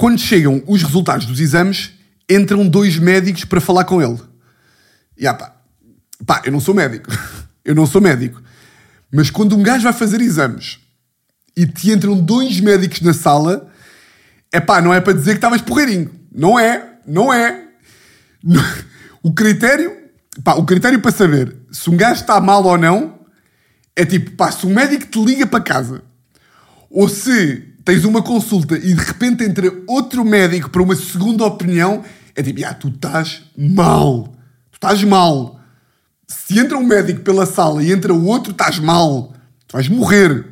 [0.00, 1.90] Quando chegam os resultados dos exames,
[2.26, 4.18] entram dois médicos para falar com ele.
[5.14, 5.54] E ah, pá,
[6.24, 7.12] pá, eu não sou médico.
[7.62, 8.42] eu não sou médico.
[9.12, 10.78] Mas quando um gajo vai fazer exames
[11.54, 13.70] e te entram dois médicos na sala,
[14.50, 16.10] é pá, não é para dizer que estavas porreirinho.
[16.34, 17.68] Não é, não é.
[19.22, 19.94] O critério,
[20.42, 23.20] pá, o critério para saber se um gajo está mal ou não
[23.94, 26.02] é tipo, pá, se um médico te liga para casa
[26.88, 32.04] ou se tens uma consulta e de repente entra outro médico para uma segunda opinião,
[32.36, 34.28] é tipo, ah, tu estás mal.
[34.70, 35.60] Tu estás mal.
[36.28, 39.32] Se entra um médico pela sala e entra o outro, estás mal.
[39.66, 40.46] Tu vais morrer.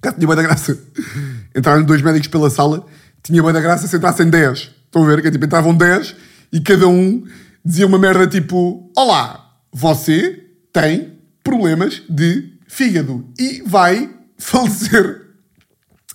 [0.00, 0.78] Cá tinha bem da graça.
[1.54, 2.86] Entraram dois médicos pela sala,
[3.22, 4.70] tinha bem da graça se entrassem 10.
[4.86, 5.20] Estão a ver?
[5.20, 6.16] Que é, tipo, entravam 10
[6.50, 7.22] e cada um
[7.62, 15.19] dizia uma merda tipo: Olá, você tem problemas de fígado e vai falecer.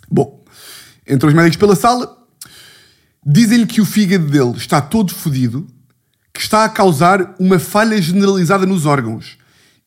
[0.09, 0.43] Bom,
[1.07, 2.17] entram os médicos pela sala,
[3.25, 5.67] dizem-lhe que o fígado dele está todo fodido,
[6.33, 9.37] que está a causar uma falha generalizada nos órgãos.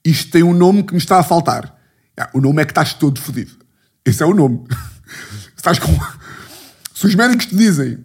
[0.05, 1.77] Isto tem um nome que me está a faltar.
[2.19, 3.53] Ah, o nome é que estás todo fodido.
[4.05, 4.65] Esse é o nome.
[5.57, 5.97] estás com...
[6.95, 7.99] Se os médicos te dizem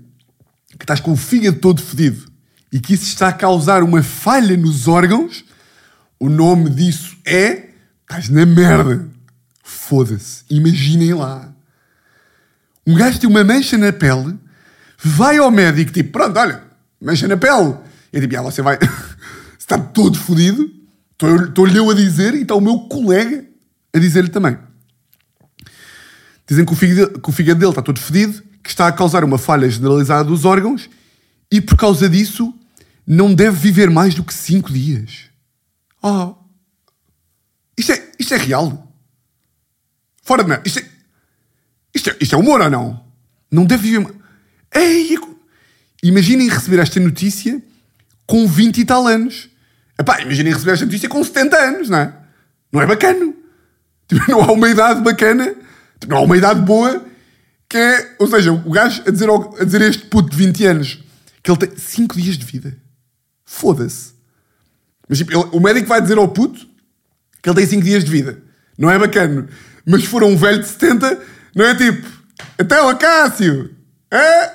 [0.78, 2.26] que estás com o fígado todo fodido
[2.72, 5.46] e que isso está a causar uma falha nos órgãos,
[6.20, 7.70] o nome disso é.
[8.02, 9.10] Estás na merda.
[9.64, 10.44] Foda-se.
[10.50, 11.54] Imaginem lá.
[12.86, 14.38] Um gajo tem uma mancha na pele,
[14.98, 16.64] vai ao médico, tipo, pronto, olha,
[17.02, 17.76] mancha na pele.
[18.12, 18.78] E tipo, ah, você vai.
[19.58, 20.70] está todo fodido.
[21.48, 23.46] Estou-lhe eu a dizer e está o meu colega
[23.94, 24.58] a dizer-lhe também.
[26.48, 29.24] Dizem que o, fígado, que o fígado dele está todo fedido, que está a causar
[29.24, 30.90] uma falha generalizada dos órgãos
[31.52, 32.54] e por causa disso
[33.06, 35.30] não deve viver mais do que 5 dias.
[36.02, 36.36] Oh.
[37.78, 38.92] Isto é, isto é real?
[40.22, 40.64] Fora de merda.
[40.66, 40.90] Isto é,
[41.94, 43.04] isto, é, isto é humor ou não?
[43.52, 44.14] Não deve viver.
[44.74, 45.18] Ei,
[46.02, 47.62] imaginem receber esta notícia
[48.26, 49.50] com 20 e tal anos.
[50.00, 52.14] Epá, imaginem receber esta notícia com 70 anos, não é?
[52.72, 53.34] Não é bacana.
[54.08, 55.56] Tipo, não há uma idade bacana
[56.08, 57.06] não há uma idade boa
[57.68, 58.16] que é.
[58.20, 61.04] Ou seja, o gajo a dizer, ao, a dizer a este puto de 20 anos
[61.42, 62.78] que ele tem 5 dias de vida.
[63.46, 64.14] Foda-se.
[65.08, 66.68] Mas tipo, ele, o médico vai dizer ao puto
[67.42, 68.42] que ele tem 5 dias de vida.
[68.78, 69.48] Não é bacana.
[69.86, 71.22] Mas se for um velho de 70,
[71.56, 72.08] não é tipo.
[72.58, 73.76] Até o Acácio!
[74.12, 74.52] É?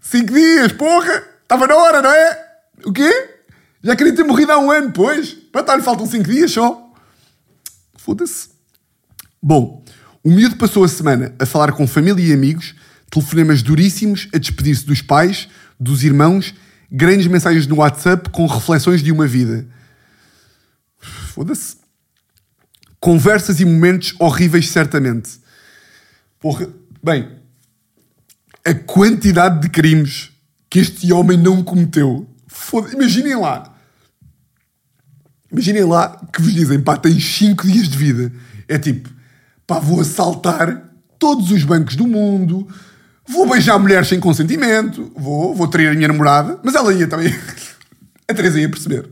[0.00, 1.24] 5 dias, porra!
[1.42, 2.46] Estava na hora, não é?
[2.84, 3.30] O quê?
[3.82, 5.36] Já queria ter morrido há um ano, pois.
[5.52, 6.92] Tal, lhe faltam 5 dias só.
[7.96, 8.48] Foda-se.
[9.42, 9.84] Bom,
[10.22, 12.74] o miúdo passou a semana a falar com família e amigos,
[13.10, 15.48] telefonemas duríssimos, a despedir-se dos pais,
[15.78, 16.54] dos irmãos,
[16.90, 19.66] grandes mensagens no WhatsApp com reflexões de uma vida.
[20.98, 21.76] Foda-se.
[23.00, 25.41] Conversas e momentos horríveis, certamente.
[26.42, 26.68] Porra,
[27.00, 27.30] bem,
[28.64, 30.32] a quantidade de crimes
[30.68, 32.28] que este homem não cometeu.
[32.48, 33.72] Foda Imaginem lá.
[35.52, 38.32] Imaginem lá que vos dizem, pá, tens 5 dias de vida.
[38.66, 39.08] É tipo,
[39.66, 42.66] pá, vou assaltar todos os bancos do mundo,
[43.24, 47.32] vou beijar mulheres sem consentimento, vou, vou trair a minha namorada, mas ela ia também.
[48.26, 49.08] a Teresa ia perceber.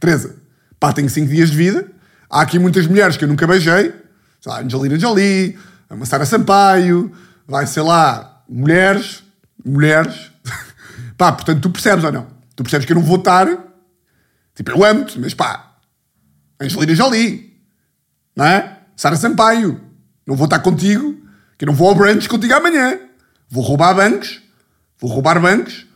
[0.00, 0.34] Teresa,
[0.80, 1.86] pá, tenho 5 dias de vida,
[2.30, 3.92] há aqui muitas mulheres que eu nunca beijei,
[4.40, 5.58] sei lá, Angelina Jolie,
[6.00, 7.12] a Sara Sampaio,
[7.46, 9.22] vai, sei lá, mulheres,
[9.64, 10.30] mulheres.
[11.16, 12.26] pá, portanto, tu percebes ou não?
[12.56, 13.46] Tu percebes que eu não vou estar,
[14.54, 15.76] tipo, eu amo-te, mas pá,
[16.60, 17.60] Angelina Jolie,
[18.34, 18.78] não é?
[18.96, 19.80] Sara Sampaio,
[20.26, 21.16] não vou estar contigo,
[21.58, 22.98] que eu não vou ao brunch contigo amanhã.
[23.48, 24.42] Vou roubar bancos,
[24.98, 25.86] vou roubar bancos,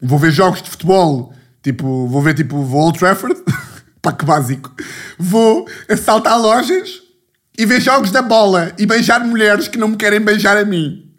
[0.00, 1.32] vou ver jogos de futebol,
[1.62, 3.42] tipo, vou ver tipo, vou Old Trafford,
[4.02, 4.74] pá, que básico.
[5.18, 7.05] Vou assaltar lojas
[7.58, 11.10] e ver jogos da bola e beijar mulheres que não me querem beijar a mim.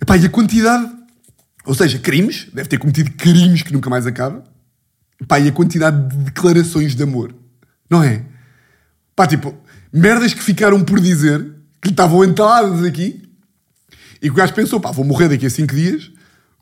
[0.00, 0.90] Epá, e a quantidade,
[1.64, 4.44] ou seja, crimes, deve ter cometido crimes que nunca mais acaba.
[5.20, 7.34] Epá, e a quantidade de declarações de amor,
[7.88, 8.24] não é?
[9.14, 9.54] Pá, tipo,
[9.92, 11.40] merdas que ficaram por dizer,
[11.80, 13.22] que lhe estavam entaladas aqui,
[14.20, 16.10] e que o gajo pensou, pá, vou morrer daqui a 5 dias,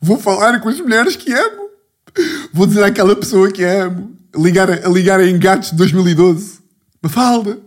[0.00, 1.70] vou falar com as mulheres que amo,
[2.52, 6.60] vou dizer àquela pessoa que amo, ligar, a ligar em gatos de 2012,
[7.02, 7.58] Mafalda,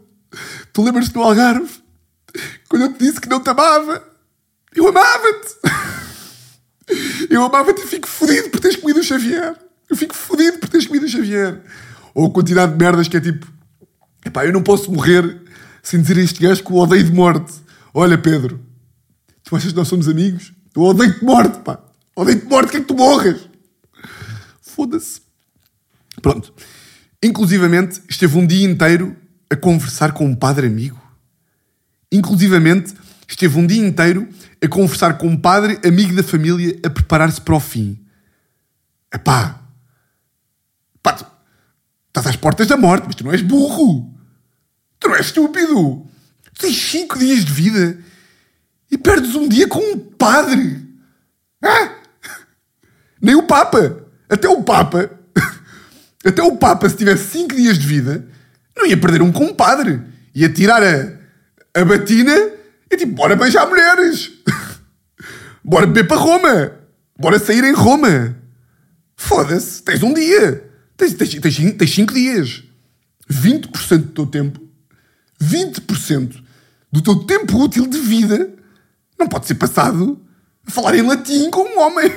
[0.76, 1.71] Tu lembras-te no Algarve?
[2.67, 4.03] Quando eu te disse que não te amava?
[4.76, 5.55] Eu amava-te!
[7.30, 9.55] Eu amava-te e fico fodido por teres comido o Xavier.
[9.89, 11.61] Eu fico fodido por teres comido o Xavier.
[12.13, 13.47] Ou a quantidade de merdas que é tipo:
[14.26, 15.41] epá, eu não posso morrer
[15.82, 17.53] sem dizer a este gajo que o odeio de morte.
[17.93, 18.59] Olha, Pedro,
[19.45, 20.51] tu achas que nós somos amigos?
[20.76, 21.80] Eu odeio-te de morte, pá.
[22.17, 23.49] Odeio-te de morte, quer que tu morras?
[24.61, 25.21] Foda-se.
[26.21, 26.53] Pronto.
[27.23, 29.15] Inclusivamente, esteve um dia inteiro
[29.49, 31.01] a conversar com um padre amigo.
[32.11, 32.93] Inclusivamente,
[33.27, 34.27] esteve um dia inteiro
[34.63, 37.99] a conversar com um padre amigo da família a preparar-se para o fim.
[39.13, 39.61] Epá,
[41.01, 41.25] pá, tu
[42.07, 44.13] estás às portas da morte, mas tu não és burro.
[44.99, 46.05] Tu não és estúpido.
[46.53, 47.99] Tu tens cinco dias de vida
[48.89, 50.83] e perdes um dia com um padre.
[51.61, 51.95] Ah?
[53.21, 54.03] Nem o Papa.
[54.29, 55.09] Até o Papa.
[56.25, 58.27] Até o Papa, se tivesse cinco dias de vida,
[58.76, 60.01] não ia perder um com um padre.
[60.34, 62.36] Ia tirar a, a batina
[62.91, 64.32] e tipo, bora beijar mulheres.
[65.63, 66.71] bora beber para Roma.
[67.17, 68.36] Bora sair em Roma.
[69.15, 70.69] Foda-se, tens um dia.
[70.97, 72.63] Tens, tens, tens, tens cinco dias.
[73.32, 74.61] 20% do teu tempo,
[75.41, 76.43] 20%
[76.91, 78.53] do teu tempo útil de vida
[79.17, 80.21] não pode ser passado
[80.65, 82.11] a falar em latim com um homem.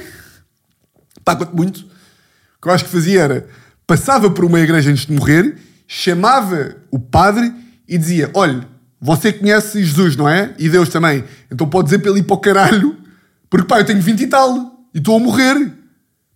[1.24, 1.78] Pá, quanto muito.
[1.80, 3.48] O que eu acho que fazia era
[3.86, 5.56] passava por uma igreja antes de morrer,
[5.88, 7.52] chamava o padre
[7.88, 8.68] e dizia: Olha,
[9.00, 10.54] você conhece Jesus, não é?
[10.58, 11.24] E Deus também.
[11.50, 12.96] Então pode dizer para ele ir para o caralho,
[13.48, 15.72] porque pá, eu tenho 20 e tal e estou a morrer.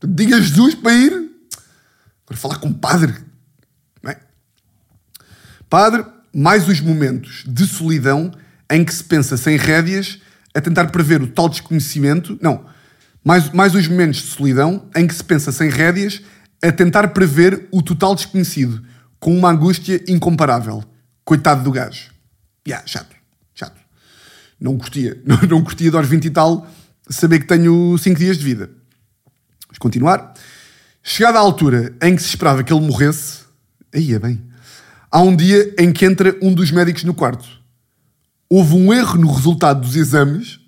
[0.04, 1.30] Diga Jesus para ir.
[2.24, 3.14] Para falar com o padre.
[4.06, 4.16] É?
[5.68, 8.32] Padre, mais os momentos de solidão
[8.70, 10.18] em que se pensa sem rédeas
[10.54, 12.38] a tentar prever o tal desconhecimento.
[12.40, 12.64] Não.
[13.24, 16.22] Mais, mais os momentos de solidão em que se pensa sem rédeas
[16.62, 18.82] a tentar prever o total desconhecido,
[19.22, 20.82] com uma angústia incomparável.
[21.24, 22.10] Coitado do gajo.
[22.66, 23.14] Yeah, chato.
[23.54, 23.80] Chato.
[24.60, 25.22] Não curtia.
[25.48, 26.66] Não, curtia de aos 20 e tal
[27.08, 28.68] saber que tenho 5 dias de vida.
[29.68, 30.34] Vamos continuar.
[31.04, 33.44] Chegada a altura em que se esperava que ele morresse,
[33.94, 34.42] aí é bem.
[35.08, 37.48] Há um dia em que entra um dos médicos no quarto.
[38.50, 40.58] Houve um erro no resultado dos exames.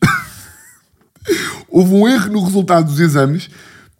[1.68, 3.50] Houve um erro no resultado dos exames.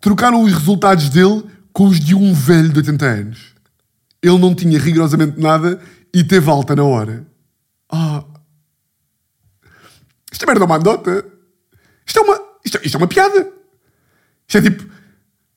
[0.01, 1.43] Trocaram os resultados dele
[1.73, 3.54] com os de um velho de 80 anos.
[4.25, 5.79] Ele não tinha rigorosamente nada
[6.13, 7.27] e teve alta na hora.
[7.93, 8.25] Ah.
[10.33, 11.27] Isto é merda uma andota.
[12.07, 13.53] Isto é uma, isto, isto é uma piada.
[14.49, 14.91] Isto é tipo.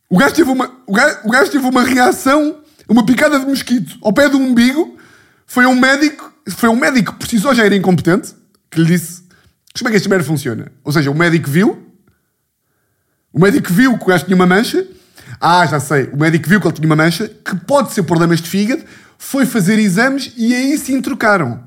[0.10, 3.98] O gajo, teve uma, o, gajo, o gajo teve uma reação, uma picada de mosquito
[4.02, 4.98] ao pé do umbigo.
[5.46, 8.36] Foi um médico, foi um médico que só já era incompetente,
[8.70, 9.24] que lhe disse
[9.78, 10.72] como é que este merda funciona.
[10.84, 11.88] Ou seja, o médico viu,
[13.32, 14.86] o médico viu que o gajo tinha uma mancha.
[15.40, 16.06] Ah, já sei.
[16.06, 18.84] O médico viu que ele tinha uma mancha, que pode ser problemas de fígado,
[19.18, 21.64] foi fazer exames e aí sim trocaram.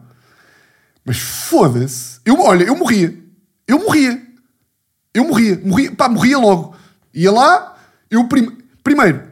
[1.05, 2.21] Mas foda-se.
[2.25, 3.17] Eu, olha, eu morria.
[3.67, 4.23] Eu morria.
[5.13, 5.61] Eu morria.
[5.65, 5.93] morria.
[5.93, 6.77] Pá, morria logo.
[7.13, 7.77] Ia lá,
[8.11, 8.57] eu prim...
[8.85, 9.23] primeiro,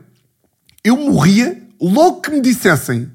[0.82, 3.10] eu morria logo que me dissessem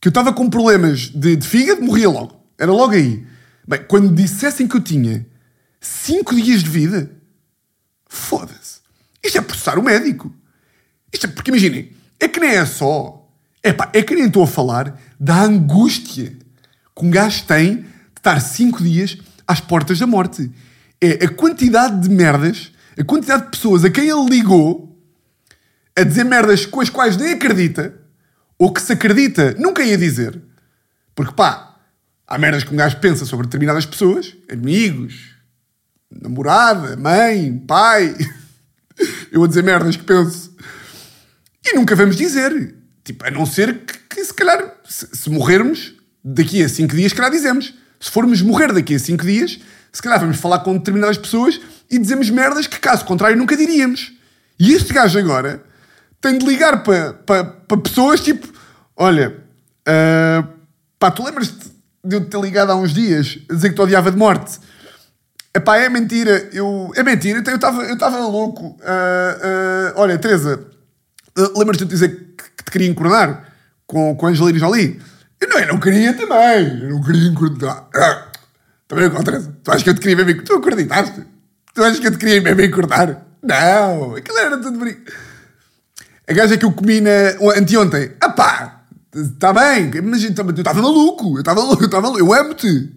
[0.00, 2.40] que eu estava com problemas de, de fígado, morria logo.
[2.58, 3.24] Era logo aí.
[3.66, 5.26] Bem, quando me dissessem que eu tinha
[5.80, 7.10] 5 dias de vida,
[8.08, 8.65] foda-se.
[9.26, 10.32] Isto é processar o médico.
[11.12, 13.28] Isto é, porque imaginem, é que nem é só.
[13.62, 16.32] É pá, é que nem estou a falar da angústia
[16.94, 20.50] que um gajo tem de estar 5 dias às portas da morte.
[21.00, 24.96] É a quantidade de merdas, a quantidade de pessoas a quem ele ligou
[25.98, 27.94] a dizer merdas com as quais nem acredita,
[28.58, 30.40] ou que se acredita nunca ia dizer.
[31.14, 31.76] Porque pá,
[32.26, 35.34] há merdas que um gajo pensa sobre determinadas pessoas, amigos,
[36.10, 38.14] namorada, mãe, pai.
[39.30, 40.54] Eu a dizer merdas que penso.
[41.64, 42.74] E nunca vamos dizer.
[43.04, 45.94] Tipo, a não ser que, que se calhar, se, se morrermos
[46.24, 47.74] daqui a 5 dias, se calhar dizemos.
[48.00, 49.58] Se formos morrer daqui a 5 dias,
[49.92, 54.12] se calhar vamos falar com determinadas pessoas e dizemos merdas que, caso contrário, nunca diríamos.
[54.58, 55.62] E este gajo agora
[56.20, 58.48] tem de ligar para pa, pa pessoas tipo:
[58.96, 59.36] Olha,
[59.88, 60.48] uh,
[60.98, 61.70] pá, tu lembras-te
[62.04, 64.58] de eu te ter ligado há uns dias a dizer que te odiava de morte?
[65.56, 66.50] Epá, é mentira.
[66.52, 67.42] Eu, é mentira.
[67.46, 67.54] Eu
[67.94, 68.66] estava eu louco.
[68.66, 70.60] Uh, uh, olha, Teresa,
[71.38, 73.54] uh, lembras-te de dizer que, te queria encornar
[73.86, 75.00] com, com a Angelina Jolie?
[75.40, 76.82] Eu não, eu não queria também.
[76.82, 77.88] Eu não queria encornar.
[78.86, 79.56] Também com a Teresa.
[79.64, 81.24] Tu achas que eu te queria mesmo Tu acreditaste?
[81.74, 83.24] Tu achas que eu te queria mesmo encornar?
[83.42, 84.14] Não.
[84.14, 85.10] Aquilo era tudo bonito.
[86.28, 87.10] A gaja que eu comi na,
[87.56, 88.12] anteontem.
[88.20, 88.82] Ah pá,
[89.14, 89.90] está bem.
[90.02, 91.36] Mas eu estava maluco.
[91.36, 91.82] Eu estava louco.
[91.88, 92.18] Eu.
[92.18, 92.94] Eu amo-te.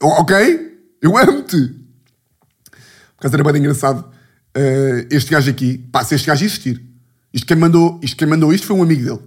[0.00, 0.74] Ok?
[1.00, 1.83] Eu amo-te.
[3.16, 4.04] Por causa era bem engraçado.
[4.56, 6.82] Uh, este gajo aqui, pá, se este gajo existir,
[7.32, 9.20] isto quem, mandou, isto quem mandou isto foi um amigo dele.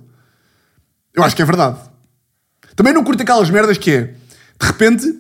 [1.14, 1.80] Eu acho que é verdade.
[2.76, 5.14] Também não curto aquelas merdas que é, de repente,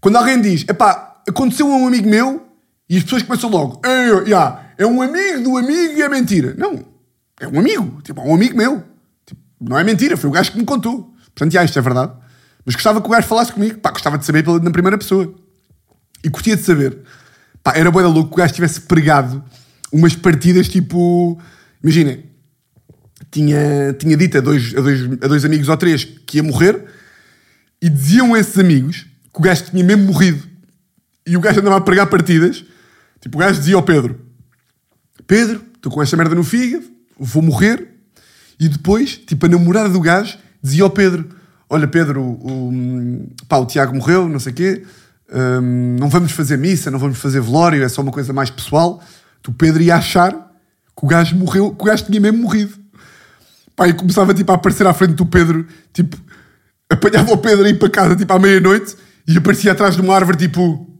[0.00, 2.46] quando alguém diz, epá, aconteceu a um amigo meu,
[2.88, 6.54] e as pessoas começam logo, é, yeah, é um amigo do amigo e é mentira.
[6.56, 6.84] Não,
[7.40, 8.82] é um amigo, tipo, é um amigo meu.
[9.26, 11.14] Tipo, não é mentira, foi o gajo que me contou.
[11.34, 12.12] Portanto, já, isto é verdade.
[12.64, 15.34] Mas gostava que o gajo falasse comigo, pá, gostava de saber na primeira pessoa.
[16.22, 16.98] E curtia de saber.
[17.64, 19.42] Pá, era boa da louco que o gajo tivesse pregado
[19.90, 21.40] umas partidas tipo.
[21.82, 22.24] Imaginem,
[23.30, 26.84] tinha, tinha dito a dois, a, dois, a dois amigos ou três que ia morrer
[27.80, 30.46] e diziam esses amigos que o gajo tinha mesmo morrido.
[31.26, 32.62] E o gajo andava a pregar partidas.
[33.18, 34.20] Tipo, o gajo dizia ao Pedro:
[35.26, 36.84] Pedro, estou com esta merda no fígado,
[37.18, 37.88] vou morrer.
[38.60, 41.28] E depois, tipo, a namorada do gajo dizia ao Pedro:
[41.68, 44.84] Olha, Pedro, o, o, pá, o Tiago morreu, não sei o quê,
[45.32, 49.02] hum, não vamos fazer missa, não vamos fazer velório, é só uma coisa mais pessoal.
[49.42, 52.74] Tu, Pedro, ia achar que o gajo morreu, que o gajo tinha mesmo morrido.
[53.76, 56.16] Pá, e começava tipo, a aparecer à frente do Pedro, tipo,
[56.88, 58.96] apanhava o Pedro a ir para casa tipo à meia-noite
[59.26, 60.90] e aparecia atrás de uma árvore, tipo.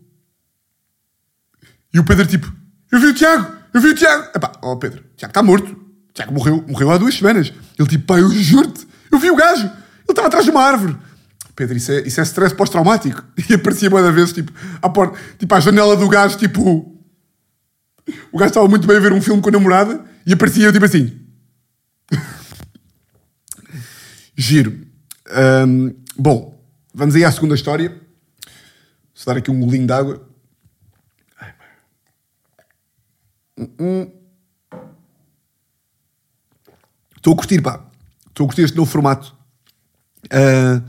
[1.93, 2.53] E o Pedro, tipo,
[2.91, 4.29] eu vi o Tiago, eu vi o Tiago.
[4.35, 5.85] Epá, ó Pedro, o Tiago está morto.
[6.13, 7.53] Tiago morreu, morreu há duas semanas.
[7.79, 9.73] Ele, tipo, pá, eu juro-te, eu vi o gajo, ele
[10.09, 10.97] estava atrás de uma árvore.
[11.55, 13.25] Pedro, isso é, isso é stress pós-traumático.
[13.49, 14.53] E aparecia uma vez, tipo,
[14.83, 16.93] à porta, tipo, à janela do gajo, tipo.
[18.33, 20.73] O gajo estava muito bem a ver um filme com a namorada e aparecia eu,
[20.73, 21.21] tipo assim.
[24.37, 24.87] Giro.
[25.67, 27.91] Hum, bom, vamos aí à segunda história.
[27.91, 30.29] Vou dar aqui um golinho de água.
[37.17, 37.87] Estou a curtir, pá.
[38.29, 39.35] Estou a curtir este novo formato.
[40.27, 40.83] Uh,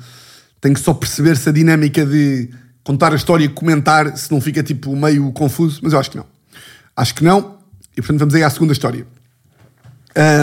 [0.66, 2.49] tenho que só perceber se a dinâmica de
[2.84, 6.18] contar a história e comentar se não fica tipo meio confuso, mas eu acho que
[6.18, 6.26] não.
[6.97, 7.59] Acho que não.
[7.95, 9.05] E portanto vamos aí à segunda história.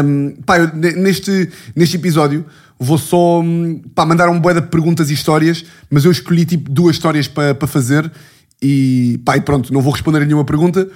[0.04, 2.46] Um, pá, eu, neste, neste episódio
[2.78, 6.70] vou só hum, pá, mandar um bué de perguntas e histórias, mas eu escolhi tipo
[6.70, 8.08] duas histórias para pa fazer
[8.62, 10.88] e pá, e pronto, não vou responder a nenhuma pergunta,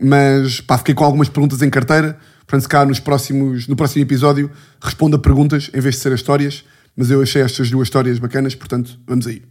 [0.00, 2.18] mas pá, fiquei com algumas perguntas em carteira.
[2.40, 6.18] Portanto, se cá nos próximos, no próximo episódio responda perguntas em vez de ser as
[6.18, 6.64] histórias,
[6.96, 9.42] mas eu achei estas duas histórias bacanas, portanto, vamos aí.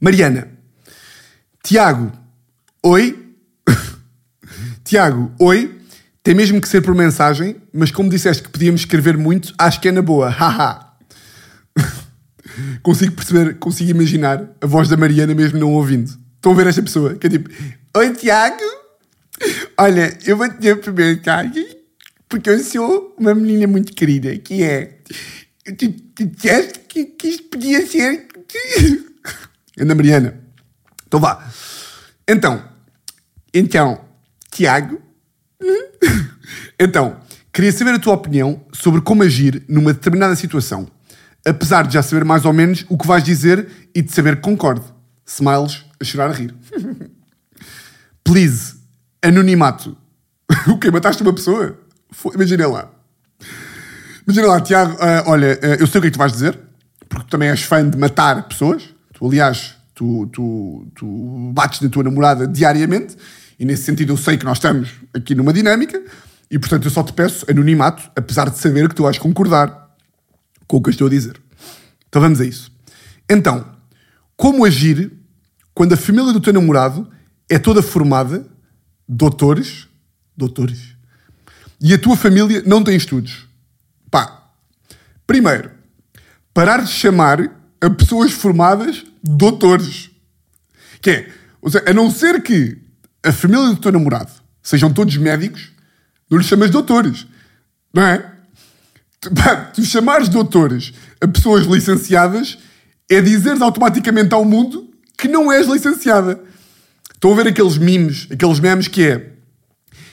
[0.00, 0.48] Mariana,
[1.62, 2.12] Tiago,
[2.82, 3.34] oi.
[4.84, 5.74] Tiago, oi.
[6.22, 9.88] Tem mesmo que ser por mensagem, mas como disseste que podíamos escrever muito, acho que
[9.88, 10.28] é na boa.
[10.28, 10.94] Haha.
[12.82, 16.10] consigo perceber, consigo imaginar a voz da Mariana mesmo não ouvindo.
[16.36, 17.50] Estão a ver esta pessoa que é tipo:
[17.96, 18.62] Oi Tiago,
[19.78, 21.76] olha, eu vou te dizer por mensagem
[22.28, 24.98] porque eu sou uma menina muito querida, que é.
[25.66, 28.28] Tu, tu disseste que, que isto podia ser.
[29.78, 30.40] Ana Mariana.
[31.06, 31.44] Então vá.
[32.28, 32.62] Então,
[33.52, 34.04] então,
[34.50, 35.00] Tiago,
[36.78, 37.20] então,
[37.52, 40.88] queria saber a tua opinião sobre como agir numa determinada situação,
[41.44, 44.42] apesar de já saber mais ou menos o que vais dizer e de saber que
[44.42, 44.84] concordo.
[45.24, 46.54] Smiles a chorar a rir.
[48.22, 48.74] Please,
[49.22, 49.96] anonimato.
[50.68, 50.90] o quê?
[50.90, 51.78] Mataste uma pessoa?
[52.34, 52.95] Imagina lá.
[54.26, 56.58] Imagina lá, Tiago, uh, olha, uh, eu sei o que é que tu vais dizer,
[57.08, 58.82] porque também és fã de matar pessoas.
[59.14, 63.16] Tu, aliás, tu, tu, tu bates na tua namorada diariamente
[63.56, 66.02] e nesse sentido eu sei que nós estamos aqui numa dinâmica
[66.50, 69.94] e portanto eu só te peço anonimato, apesar de saber que tu vais concordar
[70.66, 71.40] com o que eu estou a dizer.
[72.08, 72.72] Então vamos a isso.
[73.30, 73.64] Então,
[74.36, 75.12] como agir
[75.72, 77.08] quando a família do teu namorado
[77.48, 78.44] é toda formada,
[79.08, 79.86] doutores,
[80.36, 80.96] doutores,
[81.80, 83.46] e a tua família não tem estudos?
[85.26, 85.70] Primeiro,
[86.54, 87.50] parar de chamar
[87.80, 90.10] a pessoas formadas doutores.
[91.00, 92.78] Que é, ou seja, a não ser que
[93.22, 94.30] a família do teu namorado
[94.62, 95.70] sejam todos médicos,
[96.30, 97.26] não lhes chamas doutores.
[97.92, 98.32] Não é?
[99.20, 102.58] Tu, pá, tu chamares doutores a pessoas licenciadas
[103.08, 106.40] é dizeres automaticamente ao mundo que não és licenciada.
[107.14, 109.32] Estão a ver aqueles memes, aqueles memes que é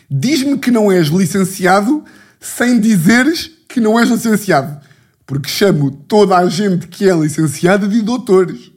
[0.09, 2.03] diz-me que não és licenciado
[2.39, 4.79] sem dizeres que não és licenciado.
[5.25, 8.71] Porque chamo toda a gente que é licenciada de doutores.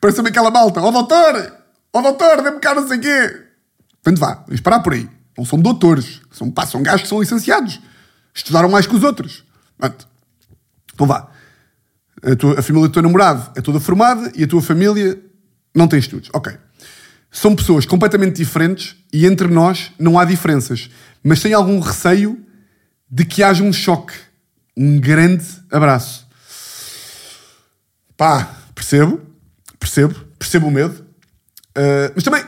[0.00, 1.52] Parece-me aquela malta, ó oh, doutor,
[1.92, 3.46] ó oh, doutor, dê-me cá não sei quê.
[4.02, 5.08] Portanto, vá, vamos parar por aí.
[5.36, 7.80] Não são doutores, são, pá, são gajos que são licenciados.
[8.34, 9.44] Estudaram mais que os outros.
[9.78, 10.08] Pronto.
[10.94, 11.28] Então vá.
[12.22, 15.18] A, tua, a família do teu namorado é toda formada e a tua família
[15.74, 16.28] não tem estudos.
[16.32, 16.52] Ok.
[17.30, 20.90] São pessoas completamente diferentes e entre nós não há diferenças.
[21.22, 22.44] Mas tem algum receio
[23.10, 24.14] de que haja um choque.
[24.80, 26.26] Um grande abraço.
[28.16, 29.20] Pá, percebo.
[29.78, 30.14] Percebo.
[30.38, 31.04] Percebo o medo.
[31.76, 32.42] Uh, mas também,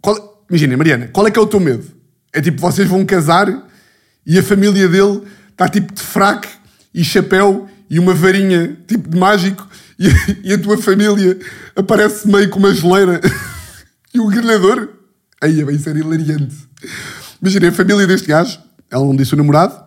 [0.00, 1.86] qual, imagina, Mariana, qual é que é o teu medo?
[2.32, 3.68] É tipo, vocês vão casar
[4.26, 6.48] e a família dele está tipo de fraque
[6.92, 9.64] e chapéu e uma varinha tipo de mágico
[9.96, 10.08] e,
[10.42, 11.38] e a tua família
[11.76, 13.20] aparece meio com uma geleira
[14.12, 14.88] e o grelhador.
[15.40, 16.56] Aí, bem, isso era hilariante.
[17.40, 18.58] Imagina, a família deste gajo,
[18.90, 19.85] ela não disse o namorado,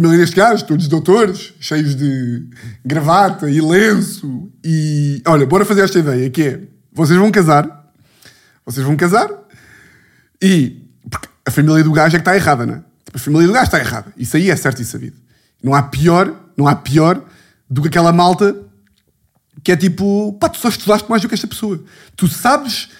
[0.00, 2.46] deste gajo, todos doutores, cheios de
[2.84, 4.50] gravata e lenço.
[4.64, 6.60] E olha, bora fazer esta ideia: que é
[6.92, 7.92] vocês vão casar,
[8.64, 9.30] vocês vão casar,
[10.40, 10.82] e
[11.44, 12.82] a família do gajo é que está errada, não é?
[13.14, 14.12] A família do gajo está errada.
[14.16, 15.16] Isso aí é certo e sabido.
[15.62, 17.22] Não há pior, não há pior
[17.68, 18.56] do que aquela malta
[19.62, 21.82] que é tipo, pá, tu só estudaste mais do que esta pessoa.
[22.16, 22.90] Tu sabes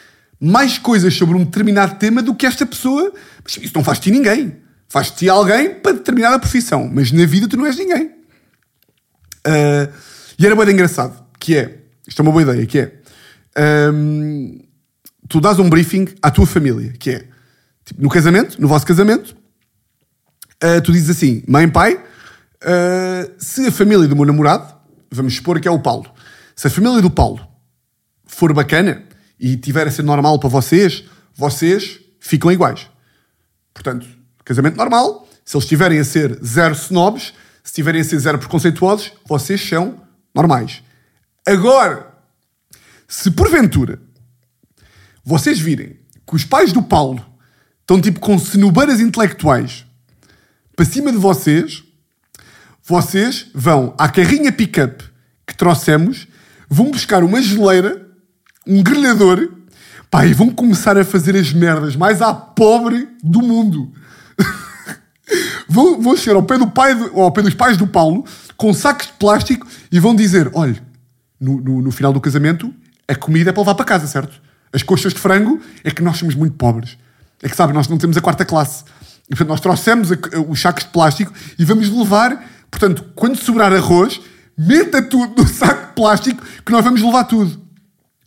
[0.41, 3.13] mais coisas sobre um determinado tema do que esta pessoa.
[3.43, 4.62] Mas isso não faz de ti ninguém.
[4.93, 6.87] Faz de ti alguém para determinada profissão.
[6.93, 8.09] Mas na vida tu não és ninguém.
[9.47, 9.91] Uh,
[10.39, 13.01] e era bem engraçado, que é, isto é uma boa ideia, que é,
[13.91, 14.63] um,
[15.31, 17.27] tu dás um briefing à tua família, que é,
[17.87, 19.35] tipo, no casamento, no vosso casamento,
[20.63, 24.75] uh, tu dizes assim, mãe, pai, uh, se a família do meu namorado,
[25.11, 26.13] vamos supor que é o Paulo,
[26.55, 27.41] se a família do Paulo
[28.27, 29.05] for bacana
[29.41, 32.91] e tiver a ser normal para vocês, vocês ficam iguais.
[33.73, 37.33] Portanto, casamento normal, se eles estiverem a ser zero snobs,
[37.63, 40.01] se estiverem a ser zero preconceituosos, vocês são
[40.35, 40.83] normais.
[41.47, 42.13] Agora,
[43.09, 44.01] se porventura
[45.25, 47.25] vocês virem que os pais do Paulo
[47.81, 49.85] estão tipo com cenobeiras intelectuais
[50.75, 51.85] para cima de vocês,
[52.83, 55.05] vocês vão à carrinha pick-up
[55.47, 56.27] que trouxemos,
[56.69, 58.09] vão buscar uma geleira,
[58.67, 59.53] um grelhador,
[60.11, 63.93] pá, e vão começar a fazer as merdas mais à pobre do mundo.
[65.69, 68.25] vão, vão chegar ao pé, do pai do, ao pé dos pais do Paulo
[68.57, 70.81] com sacos de plástico e vão dizer: olha,
[71.41, 72.73] no, no, no final do casamento,
[73.09, 74.41] a comida é para levar para casa, certo?
[74.73, 76.97] As coxas de frango é que nós somos muito pobres.
[77.43, 78.85] É que, sabe, nós não temos a quarta classe.
[79.27, 82.43] E, portanto, nós trouxemos a, a, os sacos de plástico e vamos levar.
[82.71, 84.21] Portanto, quando sobrar arroz,
[84.57, 87.61] meta tudo no saco de plástico que nós vamos levar tudo.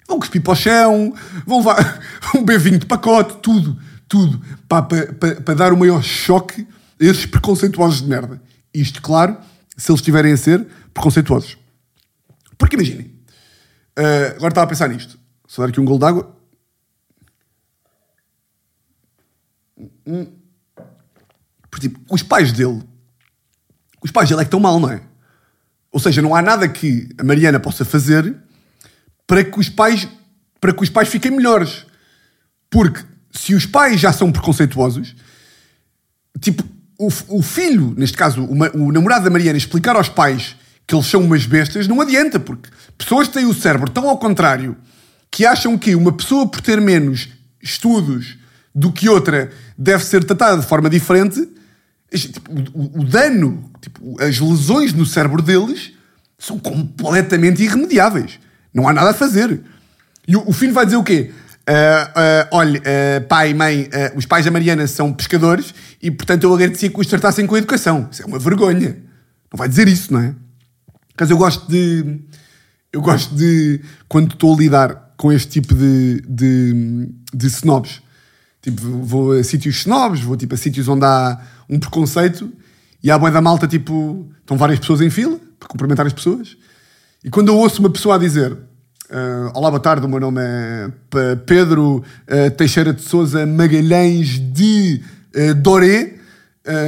[0.07, 1.13] Vão cuspir para o chão,
[1.47, 1.99] vão levar
[2.36, 3.80] um B20 de pacote, tudo,
[4.16, 4.41] tudo.
[4.70, 6.66] Para, para, para dar o maior choque
[6.99, 8.41] a esses preconceituosos de merda.
[8.74, 9.38] Isto, claro,
[9.76, 11.57] se eles estiverem a ser preconceituosos.
[12.57, 13.07] Porque imaginem,
[13.99, 15.20] uh, agora estava a pensar nisto.
[15.45, 16.34] Só dar aqui um gol d'água.
[21.70, 22.82] Porque, tipo, os pais dele,
[24.01, 25.01] os pais dele é que estão mal, não é?
[25.91, 28.34] Ou seja, não há nada que a Mariana possa fazer
[29.28, 30.07] para que os pais,
[30.61, 31.86] para que os pais fiquem melhores.
[32.70, 33.03] Porque
[33.38, 35.16] se os pais já são preconceituosos,
[36.40, 36.64] tipo,
[36.98, 40.56] o, o filho, neste caso, o, o namorado da Mariana, explicar aos pais
[40.88, 44.78] que eles são umas bestas, não adianta, porque pessoas têm o cérebro tão ao contrário
[45.32, 47.28] que acham que uma pessoa por ter menos
[47.62, 48.38] estudos
[48.74, 51.48] do que outra deve ser tratada de forma diferente.
[52.14, 55.92] Tipo, o, o, dano, tipo, as lesões no cérebro deles
[56.38, 58.40] são completamente irremediáveis.
[58.74, 59.62] Não há nada a fazer.
[60.28, 61.32] E o, o filho vai dizer o quê?
[61.68, 66.43] Uh, uh, olha, uh, pai e mãe, os pais da Mariana são pescadores e, portanto,
[66.43, 68.07] eu agradecia que os tratassem com a educação.
[68.11, 68.97] Isso é uma vergonha.
[69.51, 70.36] Não vai dizer isso, não é?
[71.20, 72.20] Mas eu gosto de.
[72.91, 73.82] Eu gosto de.
[74.07, 78.01] Quando estou a lidar com este tipo de, de, de snobs.
[78.61, 81.39] Tipo, vou a sítios snobs, vou tipo, a sítios onde há
[81.70, 82.51] um preconceito
[83.01, 86.57] e há boa da malta, tipo, estão várias pessoas em fila para cumprimentar as pessoas.
[87.24, 88.57] E quando eu ouço uma pessoa a dizer
[89.10, 95.01] uh, Olá, boa tarde, o meu nome é Pedro uh, Teixeira de Souza Magalhães de
[95.36, 96.14] uh, Doré,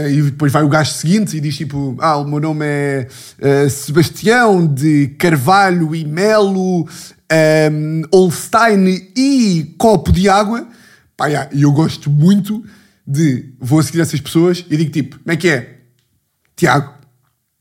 [0.10, 4.66] e depois vai o gajo seguinte e diz tipo: Ah, o meu nome é Sebastião
[4.66, 10.68] de Carvalho e Melo, um, Holstein e copo de água.
[11.16, 12.66] Pá, yeah, eu gosto muito
[13.06, 13.54] de.
[13.60, 15.78] Vou seguir essas pessoas e digo tipo: Como é que é?
[16.56, 16.92] Tiago.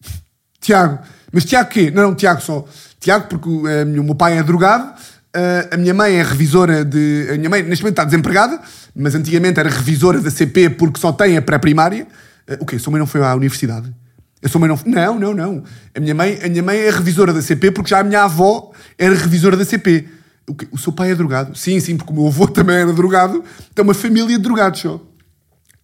[0.59, 1.00] Tiago.
[1.30, 1.90] Mas Tiago quê?
[1.90, 2.66] Não, não, Tiago só.
[3.07, 4.92] Tiago, porque uh, o meu pai é drogado,
[5.70, 7.28] a minha mãe é revisora de.
[7.30, 8.59] A minha mãe, neste momento, está desempregada
[8.96, 12.07] mas antigamente era revisora da CP porque só tem a pré-primária.
[12.48, 12.76] Uh, o quê?
[12.76, 13.94] A sua mãe não foi à universidade?
[14.42, 14.78] A sua mãe não.
[14.86, 15.64] Não, não, não.
[15.94, 18.72] A minha, mãe, a minha mãe é revisora da CP porque já a minha avó
[18.96, 20.09] era revisora da CP.
[20.48, 20.66] O, quê?
[20.72, 21.54] o seu pai é drogado?
[21.54, 23.44] Sim, sim, porque o meu avô também era drogado.
[23.74, 25.00] Tem uma família de drogados só.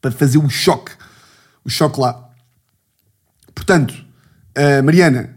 [0.00, 0.92] Para fazer o choque.
[1.62, 2.30] O choque lá.
[3.54, 3.92] Portanto,
[4.56, 5.36] uh, Mariana,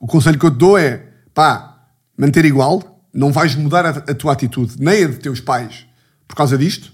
[0.00, 1.04] o conselho que eu te dou é
[1.34, 5.86] pá, manter igual, não vais mudar a, a tua atitude, nem a de teus pais,
[6.26, 6.92] por causa disto.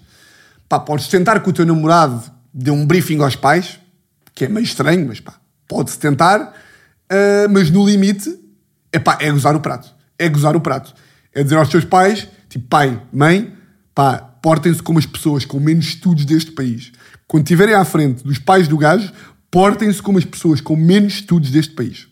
[0.69, 2.23] Pá, podes tentar que o teu namorado
[2.53, 3.79] dê um briefing aos pais,
[4.35, 5.35] que é meio estranho, mas pá,
[5.67, 8.39] pode-se tentar, uh, mas no limite,
[8.93, 9.95] é pá, é gozar o prato.
[10.19, 10.95] É gozar o prato.
[11.33, 13.55] É dizer aos teus pais, tipo, pai, mãe,
[13.95, 16.93] pá, portem-se como as pessoas com menos estudos deste país.
[17.27, 19.13] Quando estiverem à frente dos pais do gajo,
[19.51, 22.08] portem-se como as pessoas com menos estudos deste país.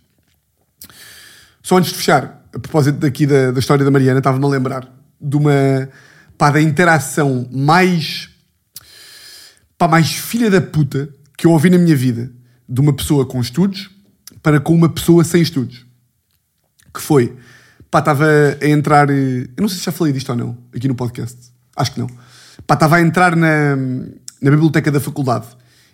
[1.67, 4.89] Só antes de fechar, a propósito daqui da, da história da Mariana, estava-me a lembrar
[5.21, 5.89] de uma.
[6.39, 8.31] pá, da interação mais.
[9.77, 12.31] pá, mais filha da puta que eu ouvi na minha vida
[12.69, 13.91] de uma pessoa com estudos
[14.41, 15.85] para com uma pessoa sem estudos.
[16.95, 17.37] Que foi.
[17.91, 18.27] Pá, estava
[18.63, 19.11] a entrar.
[19.11, 21.37] Eu não sei se já falei disto ou não, aqui no podcast.
[21.75, 22.07] Acho que não.
[22.65, 23.75] Pá, estava a entrar na,
[24.41, 25.49] na biblioteca da faculdade.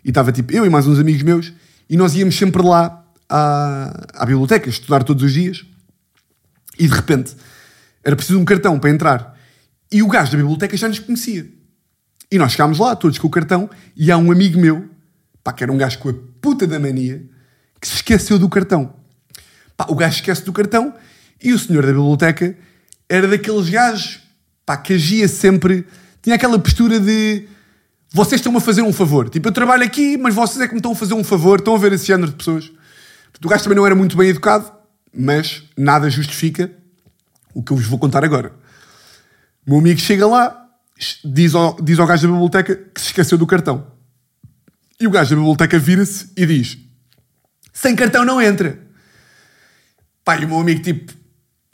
[0.04, 1.50] E estava tipo eu e mais uns amigos meus.
[1.88, 3.01] E nós íamos sempre lá
[3.32, 5.64] à, à biblioteca, estudar todos os dias.
[6.78, 7.34] E de repente
[8.04, 9.38] era preciso um cartão para entrar.
[9.90, 11.48] E o gajo da biblioteca já nos conhecia.
[12.30, 14.88] E nós chegámos lá, todos com o cartão, e há um amigo meu,
[15.42, 17.22] pá, que era um gajo com a puta da mania,
[17.80, 18.94] que se esqueceu do cartão.
[19.76, 20.94] Pá, o gajo esquece do cartão
[21.42, 22.56] e o senhor da biblioteca
[23.08, 24.20] era daqueles gajos,
[24.64, 25.86] pá, que agia sempre,
[26.22, 27.48] tinha aquela postura de
[28.14, 29.30] vocês estão-me a fazer um favor.
[29.30, 31.74] Tipo, eu trabalho aqui, mas vocês é que me estão a fazer um favor, estão
[31.74, 32.70] a ver esse género de pessoas.
[33.44, 34.70] O gajo também não era muito bem educado,
[35.12, 36.70] mas nada justifica
[37.54, 38.52] o que eu vos vou contar agora.
[39.66, 40.68] O meu amigo chega lá,
[41.24, 43.86] diz ao, diz ao gajo da biblioteca que se esqueceu do cartão.
[45.00, 46.78] E o gajo da biblioteca vira-se e diz:
[47.72, 48.78] Sem cartão não entra.
[50.24, 51.12] Pá, e o meu amigo, tipo,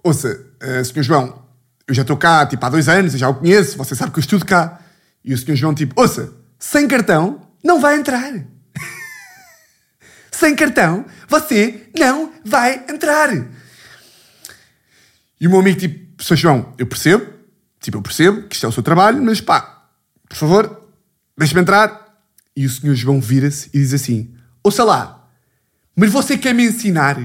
[0.02, 1.02] ouça, uh, Sr.
[1.02, 1.42] João,
[1.86, 4.18] eu já estou cá tipo, há dois anos, eu já o conheço, você sabe que
[4.18, 4.80] eu estudo cá.
[5.24, 5.54] E o Sr.
[5.54, 8.32] João, tipo, ouça, sem cartão não vai entrar.
[10.38, 13.30] Sem cartão você não vai entrar.
[15.40, 16.36] E o meu amigo, tipo, Sr.
[16.36, 17.26] João, eu percebo,
[17.80, 19.88] tipo, eu percebo que isto é o seu trabalho, mas pá,
[20.28, 20.88] por favor,
[21.36, 22.06] deixa-me entrar.
[22.56, 22.94] E o Sr.
[22.94, 24.32] João vira-se e diz assim:
[24.62, 25.28] Ouça lá,
[25.94, 27.18] mas você quer me ensinar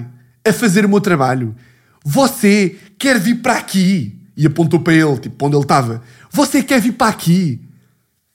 [0.48, 1.56] a fazer o meu trabalho?
[2.04, 4.20] Você quer vir para aqui?
[4.36, 6.02] E apontou para ele, tipo, para onde ele estava.
[6.32, 7.62] Você quer vir para aqui?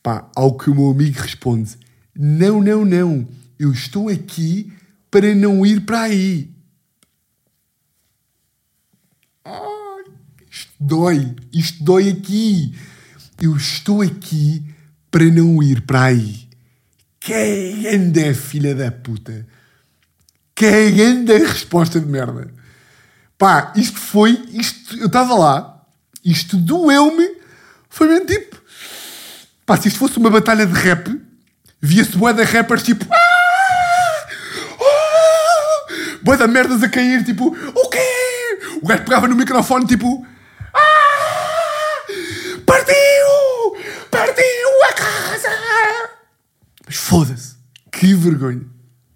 [0.03, 1.77] Pá, ao que o meu amigo responde:
[2.17, 3.27] Não, não, não.
[3.59, 4.73] Eu estou aqui
[5.11, 6.51] para não ir para aí.
[9.45, 10.05] Ai,
[10.51, 11.37] isto dói.
[11.53, 12.79] Isto dói aqui.
[13.41, 14.65] Eu estou aqui
[15.11, 16.49] para não ir para aí.
[17.19, 19.47] Que grande filha da puta.
[20.55, 22.53] Que grande resposta de merda.
[23.37, 24.33] Pá, isto foi.
[24.53, 25.85] Isto, eu estava lá.
[26.25, 27.39] Isto doeu-me.
[27.89, 28.61] Foi mesmo tipo.
[29.67, 31.21] Pá, se isto fosse uma batalha de rap,
[31.81, 33.05] via-se boa rappers tipo.
[33.13, 33.38] Ah!
[36.29, 37.47] Boa de merdas a cair, tipo.
[37.47, 38.79] O quê?
[38.83, 40.27] O gajo pegava no microfone, tipo.
[40.75, 42.07] Ah!
[42.67, 42.95] Partiu!
[44.11, 45.49] Partiu a casa!
[46.85, 47.57] Mas foda-se.
[47.91, 48.61] Que vergonha.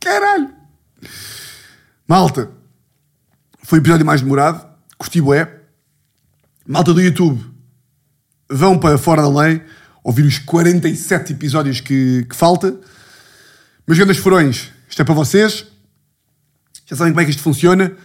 [0.01, 0.55] Caralho.
[2.09, 2.51] Malta.
[3.63, 4.67] Foi o episódio mais demorado.
[4.97, 5.55] Curti bué.
[6.67, 7.45] Malta do YouTube.
[8.49, 9.63] Vão para fora da lei.
[10.03, 12.75] Ouvir os 47 episódios que, que falta.
[13.87, 14.71] Meus grandes furões.
[14.89, 15.72] Isto é para vocês.
[16.93, 17.97] Já sabem como é que isto funciona.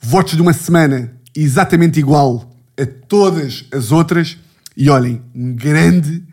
[0.00, 4.36] Votos de uma semana exatamente igual a todas as outras.
[4.76, 6.24] E olhem, um grande,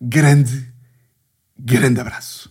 [0.00, 0.68] grande,
[1.58, 2.48] grande abraço.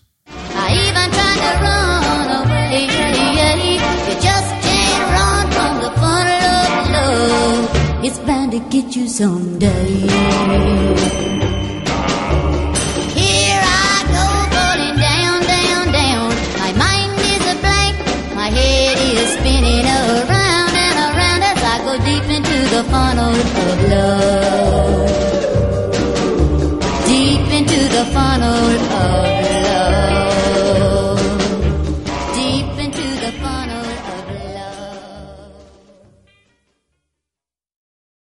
[8.03, 11.30] It's bound to get you someday.
[23.02, 25.01] Funnel of love.